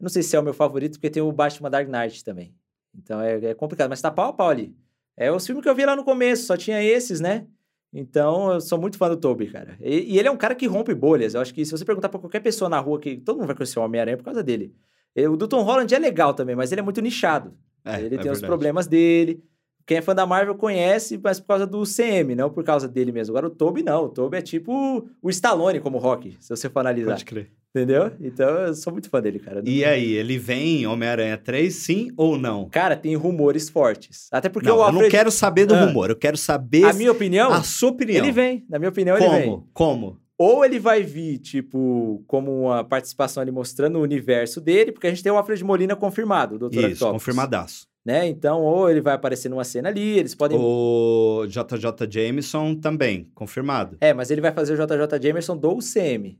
[0.00, 2.52] eu Não sei se é o meu favorito, porque tem o Batman Dark Knight também.
[2.96, 4.74] Então é, é complicado, mas tá pau a pau ali.
[5.16, 7.46] É os filmes que eu vi lá no começo, só tinha esses, né?
[7.92, 9.76] Então eu sou muito fã do Tobey, cara.
[9.80, 11.34] E, e ele é um cara que rompe bolhas.
[11.34, 13.54] Eu acho que se você perguntar pra qualquer pessoa na rua, que todo mundo vai
[13.56, 14.74] conhecer o Homem-Aranha por causa dele.
[15.16, 17.56] O do Tom Holland é legal também, mas ele é muito nichado.
[17.84, 18.46] É, ele é tem os verdade.
[18.46, 19.44] problemas dele.
[19.86, 23.12] Quem é fã da Marvel conhece, mas por causa do CM, não por causa dele
[23.12, 23.32] mesmo.
[23.32, 24.04] Agora o Toby não.
[24.04, 27.10] O Toby é tipo o Stallone como rock, se você for analisar.
[27.12, 27.50] Pode crer.
[27.76, 28.12] Entendeu?
[28.20, 29.60] Então eu sou muito fã dele, cara.
[29.66, 32.68] E aí, ele vem em Homem-Aranha 3, sim ou não?
[32.68, 34.28] Cara, tem rumores fortes.
[34.30, 35.02] Até porque não, o eu Alfred...
[35.02, 35.84] não quero saber do Ah.
[35.86, 38.22] rumor, eu quero saber A minha opinião, a sua opinião.
[38.24, 38.64] ele vem.
[38.70, 39.42] Na minha opinião, ele vem.
[39.50, 39.68] Como?
[39.74, 40.20] Como?
[40.38, 45.10] Ou ele vai vir, tipo, como uma participação ali mostrando o universo dele, porque a
[45.10, 46.76] gente tem o Alfred Molina confirmado, o Dr.
[46.78, 47.12] Isso, Octopus.
[47.12, 47.86] confirmadaço.
[48.04, 48.28] Né?
[48.28, 50.58] Então, ou ele vai aparecer numa cena ali, eles podem...
[50.60, 53.96] O JJ Jameson também, confirmado.
[54.00, 56.38] É, mas ele vai fazer o JJ Jamerson do UCM.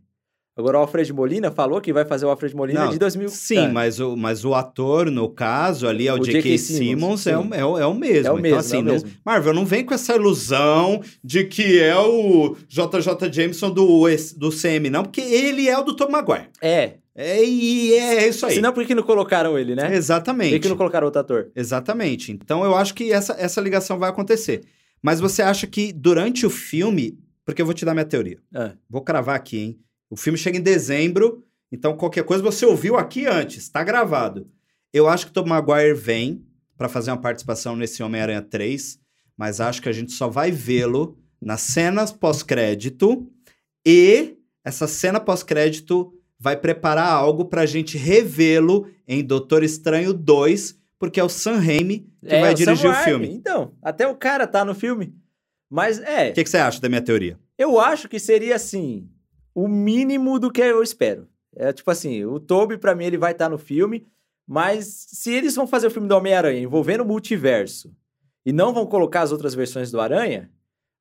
[0.56, 3.28] Agora, o Alfred Molina falou que vai fazer o Alfred Molina Não, de 2000...
[3.28, 6.58] Sim, Ah, mas o, mas o ator, no caso, ali é o, O J.K.
[6.58, 8.28] Simmons, Simmons, é, o, é, o, é o mesmo.
[8.28, 9.10] É o então, mesmo, assim, é o não- mesmo.
[9.24, 14.06] Marvel, não vem com essa ilusão de que é o JJ Jameson do,
[14.36, 16.50] do CM, não, porque ele é o do Tom Maguire.
[16.62, 16.98] É.
[17.16, 18.56] É, e é isso aí.
[18.56, 19.86] Senão, por que não colocaram ele, né?
[19.86, 20.52] Por Exatamente.
[20.54, 21.52] que que não colocaram outro ator?
[21.54, 22.32] Exatamente.
[22.32, 24.62] Então eu acho que essa, essa ligação vai acontecer.
[25.00, 27.18] Mas você acha que durante o filme.
[27.44, 28.38] Porque eu vou te dar minha teoria.
[28.54, 29.80] Ah, Vou cravar aqui, hein?
[30.08, 34.48] O filme chega em dezembro, então qualquer coisa você ouviu aqui antes, tá gravado.
[34.92, 36.42] Eu acho que o Tom Maguire vem
[36.76, 38.98] pra fazer uma participação nesse Homem-Aranha 3,
[39.36, 43.30] mas acho que a gente só vai vê-lo nas cenas pós-crédito
[43.86, 46.14] e essa cena pós-crédito
[46.44, 52.00] vai preparar algo pra gente revê-lo em Doutor Estranho 2, porque é o Sam Raimi
[52.20, 53.04] que é, vai o Sam dirigir o Raimi.
[53.08, 53.28] filme.
[53.34, 55.14] Então, até o cara tá no filme.
[55.70, 57.38] Mas, é, O que, que você acha da minha teoria?
[57.56, 59.08] eu acho que seria, assim,
[59.54, 61.26] o mínimo do que eu espero.
[61.56, 64.06] É tipo assim, o Toby, pra mim, ele vai estar no filme,
[64.46, 67.90] mas se eles vão fazer o filme do Homem-Aranha envolvendo o multiverso
[68.44, 70.50] e não vão colocar as outras versões do Aranha,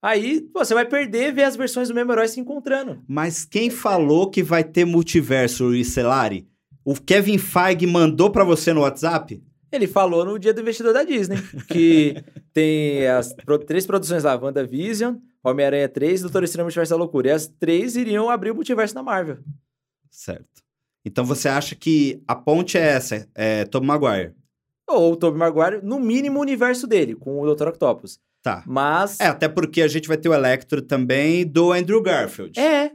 [0.03, 3.01] aí pô, você vai perder ver as versões do mesmo herói se encontrando.
[3.07, 6.47] Mas quem falou que vai ter multiverso e Celari?
[6.85, 9.41] O Kevin Feige mandou pra você no WhatsApp?
[9.71, 11.37] Ele falou no dia do investidor da Disney,
[11.67, 12.15] que
[12.53, 17.29] tem as pro- três produções lá, WandaVision, Homem-Aranha 3 e Doutor Estranho Multiverso da Loucura.
[17.29, 19.37] E as três iriam abrir o multiverso da Marvel.
[20.11, 20.61] Certo.
[21.05, 24.33] Então você acha que a ponte é essa, é Tom Maguire?
[24.87, 27.69] Ou o Tobey Maguire, no mínimo o universo dele, com o Dr.
[27.69, 28.19] Octopus.
[28.43, 28.61] Tá.
[28.67, 29.19] Mas...
[29.21, 32.59] É, até porque a gente vai ter o Electro também do Andrew Garfield.
[32.59, 32.91] É,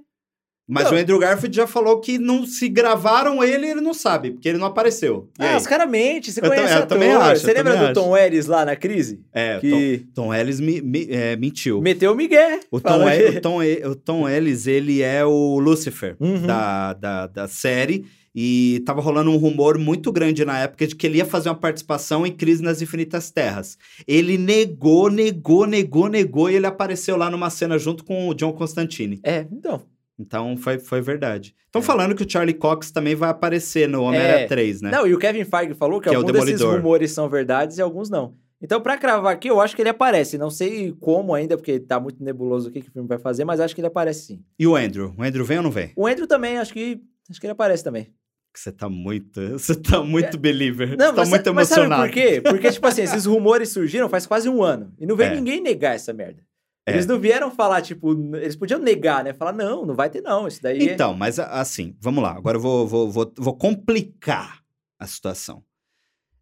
[0.70, 0.92] Mas Não.
[0.92, 4.58] o Andrew Garfield já falou que não se gravaram ele, ele não sabe, porque ele
[4.58, 5.30] não apareceu.
[5.40, 5.56] E ah, aí?
[5.56, 8.44] os caras mentem, você Eu conhece eu o também acho, Você lembra do Tom Ellis
[8.44, 9.22] lá na crise?
[9.32, 11.80] É, o Tom, Que Tom Ellis me- me- é, mentiu.
[11.80, 12.60] meteu o Miguel.
[12.70, 13.58] O Tom, El- que- o, Tom,
[13.90, 16.46] o Tom Ellis, ele é o Lucifer Uhum.
[16.46, 18.04] da, da, da série.
[18.34, 21.54] E tava rolando um rumor muito grande na época de que ele ia fazer uma
[21.54, 23.76] participação em Crise nas Infinitas Terras.
[24.06, 28.52] Ele negou, negou, negou, negou e ele apareceu lá numa cena junto com o John
[28.52, 29.20] Constantine.
[29.24, 29.82] É, então.
[30.20, 31.54] Então foi, foi verdade.
[31.66, 31.84] Estão É.
[31.84, 34.46] falando que o Charlie Cox também vai aparecer no Homem-Aranha É.
[34.46, 34.90] 3, né?
[34.90, 36.76] Não, e o Kevin Feige falou que, Que é alguns desses Demolidor.
[36.82, 38.34] rumores são verdades e alguns não.
[38.60, 40.36] Então, pra cravar aqui, eu acho que ele aparece.
[40.36, 43.44] Não sei como ainda, porque tá muito nebuloso o que, que o filme vai fazer,
[43.44, 44.40] mas acho que ele aparece sim.
[44.58, 45.14] E o Andrew?
[45.16, 45.92] O Andrew vem ou não vem?
[45.94, 47.00] O Andrew também, acho que.
[47.30, 48.12] Acho que ele aparece também.
[48.56, 49.40] Você tá muito.
[49.58, 50.94] Você tá muito believer.
[50.94, 50.96] É.
[50.96, 52.02] Não, você tá mas, muito mas sabe emocionado.
[52.08, 52.40] por quê?
[52.40, 54.92] Porque, tipo assim, esses rumores surgiram faz quase um ano.
[54.98, 55.34] E não veio É.
[55.36, 56.42] ninguém negar essa merda.
[56.86, 56.92] É.
[56.92, 59.34] Eles não vieram falar, tipo, eles podiam negar, né?
[59.34, 60.48] Falar, não, não vai ter, não.
[60.48, 60.88] Isso daí.
[60.88, 62.32] é- Então, mas assim, vamos lá.
[62.34, 64.62] Agora eu vou, vou, vou, vou complicar
[64.98, 65.62] a situação.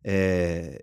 [0.05, 0.83] É,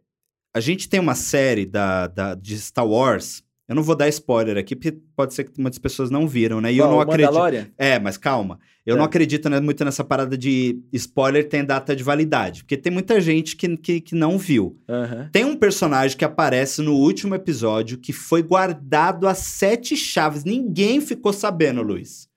[0.55, 4.57] A gente tem uma série da, da, de Star Wars Eu não vou dar spoiler
[4.57, 6.71] aqui, porque pode ser que muitas pessoas não viram, né?
[6.73, 7.71] E eu Qual, não acredito.
[7.77, 8.59] É, mas calma.
[8.85, 8.97] Eu É.
[8.97, 12.63] não acredito né, muito nessa parada de spoiler tem data de validade.
[12.63, 14.77] Porque tem muita gente que, que, que não viu.
[14.89, 15.29] Aham.
[15.31, 20.43] Tem um personagem que aparece no último episódio que foi guardado a sete chaves.
[20.43, 22.27] Ninguém ficou sabendo, Luiz.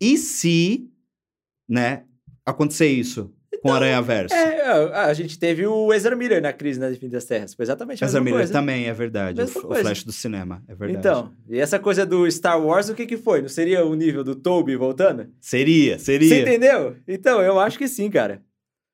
[0.00, 0.88] E se,
[1.68, 2.04] né,
[2.46, 4.34] acontecer isso com o Aranha Verso?
[4.34, 7.54] É, a, a gente teve o Ezra Miller na crise nas Infinitas Terras.
[7.54, 8.52] Foi exatamente a Ezra Miller coisa.
[8.52, 9.40] também, é verdade.
[9.40, 9.74] O, o.
[9.74, 10.98] Flash do cinema, é verdade.
[10.98, 13.42] Então, e essa coisa do Star Wars, o que que foi?
[13.42, 15.28] Não seria o nível do Toby voltando?
[15.40, 16.40] Seria, Você seria.
[16.42, 16.96] entendeu?
[17.06, 18.42] Então, eu acho que sim, cara.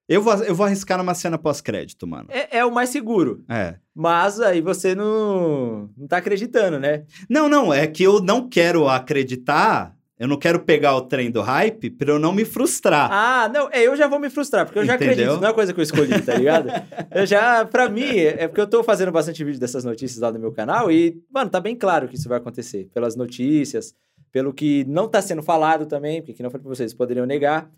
[0.06, 2.28] Eu vou, eu vou arriscar numa cena pós-crédito, mano.
[2.30, 3.42] É, é o mais seguro.
[3.48, 3.76] É.
[3.94, 7.04] Mas aí você não, não tá acreditando, né?
[7.28, 11.42] Não, não, é que eu não quero acreditar, eu não quero pegar o trem do
[11.42, 13.10] hype pra eu não me frustrar.
[13.12, 15.12] Ah, não, é, eu já vou me frustrar, porque eu já Entendeu?
[15.12, 16.70] acredito, não é coisa que eu escolhi, tá ligado?
[17.14, 20.38] eu já, pra mim, é porque eu tô fazendo bastante vídeo dessas notícias lá no
[20.38, 22.88] meu canal e, mano, tá bem claro que isso vai acontecer.
[22.94, 23.94] Pelas notícias,
[24.32, 27.70] pelo que não tá sendo falado também, porque que não falei pra vocês, poderiam negar.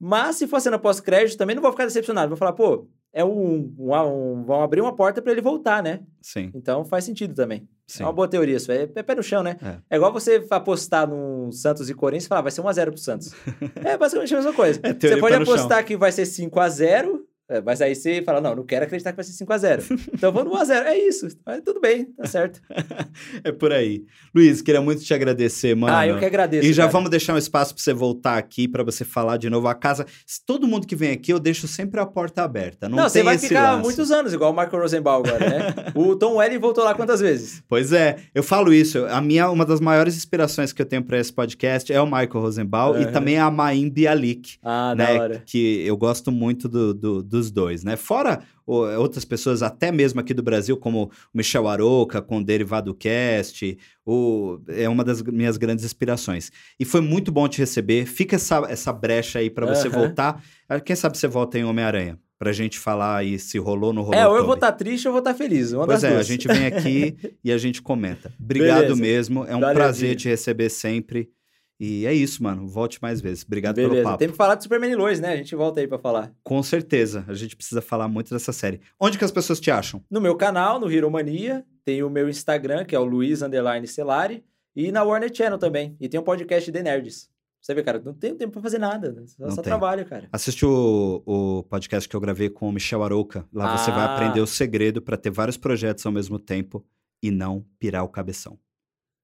[0.00, 2.30] Mas se for cena pós-crédito, também não vou ficar decepcionado.
[2.30, 6.00] Vou falar, pô, é um, um, um- vão abrir uma porta pra ele voltar, né?
[6.20, 7.66] Sim, Então faz sentido também.
[7.86, 8.02] sim.
[8.02, 8.70] É uma boa teoria isso.
[8.70, 9.56] É, é pé no chão, né?
[9.62, 9.94] É.
[9.94, 9.96] É.
[9.96, 13.32] igual você apostar num Santos e Corinthians e falar, vai ser 1x0 pro Santos.
[13.84, 14.78] é basicamente a mesma coisa.
[14.82, 18.40] É teoria você pode no apostar que vai ser 5x0, é, mas aí você fala,
[18.40, 20.08] não, não quero acreditar que vai ser 5x0.
[20.14, 20.82] então no 1x0.
[20.84, 21.28] É isso.
[21.44, 22.60] Mas tudo bem, tá certo.
[23.44, 24.04] É por aí.
[24.34, 25.94] Luiz, queria muito te agradecer, mano.
[25.94, 26.66] ah, eu que agradeço.
[26.66, 26.92] E já cara.
[26.92, 30.06] vamos deixar um espaço pra você voltar aqui, pra você falar de novo a casa.
[30.46, 32.88] Todo mundo que vem aqui, eu deixo sempre a porta aberta.
[32.88, 33.82] Não, Não, você vai ficar lance.
[33.84, 35.74] muitos anos, igual o Marco Rosenbaum agora, né?
[35.94, 37.62] o Tom Welling voltou lá quantas vezes?
[37.68, 39.04] Pois é, eu falo isso.
[39.06, 42.30] A minha, uma das maiores inspirações que eu tenho pra esse podcast é o Michael
[42.40, 43.12] Rosenbaum e Aham.
[43.12, 44.56] também a Maim Bialik.
[44.62, 45.42] Ah, né, da hora.
[45.46, 47.96] Que eu gosto muito do- do- dos dois, né?
[47.96, 52.92] Fora outras pessoas, até mesmo aqui do Brasil, como o Michel Aroca, com o Derivado
[52.94, 56.50] Cast, o, é uma das minhas grandes inspirações.
[56.80, 58.06] E foi muito bom te receber.
[58.06, 60.42] Fica essa, essa brecha aí pra você voltar.
[60.68, 64.02] Ah, Quem sabe você volta em Homem-Aranha, pra gente falar aí se rolou ou não
[64.02, 64.18] rolou.
[64.18, 65.72] É, ou eu vou estar triste ou eu vou estar feliz.
[65.72, 66.20] Uma Pois é, duas.
[66.20, 68.32] a gente vem aqui e a gente comenta.
[68.40, 69.00] Obrigado Beleza.
[69.00, 70.18] mesmo, é um Valeu, prazer Dinho.
[70.18, 71.30] te receber sempre.
[71.78, 72.66] E é isso, mano.
[72.66, 73.44] Volte mais vezes.
[73.44, 74.04] Obrigado pelo Beleza.
[74.08, 74.18] papo.
[74.18, 75.32] Tem que falar de Superman e Lois, né?
[75.32, 76.32] A gente volta aí pra falar.
[76.42, 77.24] Com certeza.
[77.28, 78.80] A gente precisa falar muito dessa série.
[78.98, 80.02] Onde que as pessoas te acham?
[80.10, 83.86] No meu canal, no Hero Mania, tem o meu Instagram, que é o Luiz Underline
[83.86, 84.42] Celari,
[84.74, 85.94] e na Warner Channel também.
[86.00, 87.28] E tem um podcast de Nerds.
[87.60, 89.10] Você vê, cara, não tenho tempo pra fazer nada.
[89.12, 89.24] né?
[89.26, 90.28] Só, só trabalho, cara.
[90.32, 93.44] Assiste o, o podcast que eu gravei com o Michel Arouca.
[93.52, 94.14] Lá você vai Ah.
[94.14, 96.84] aprender o segredo para ter vários projetos ao mesmo tempo
[97.22, 98.56] e não pirar o cabeção.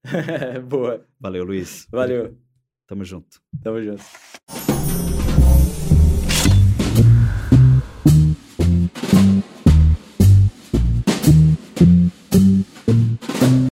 [0.67, 1.07] Boa.
[1.21, 1.87] Valeu, Luiz.
[1.91, 2.37] Valeu.
[2.87, 3.41] Tamo junto.
[3.63, 4.72] Tamo junto.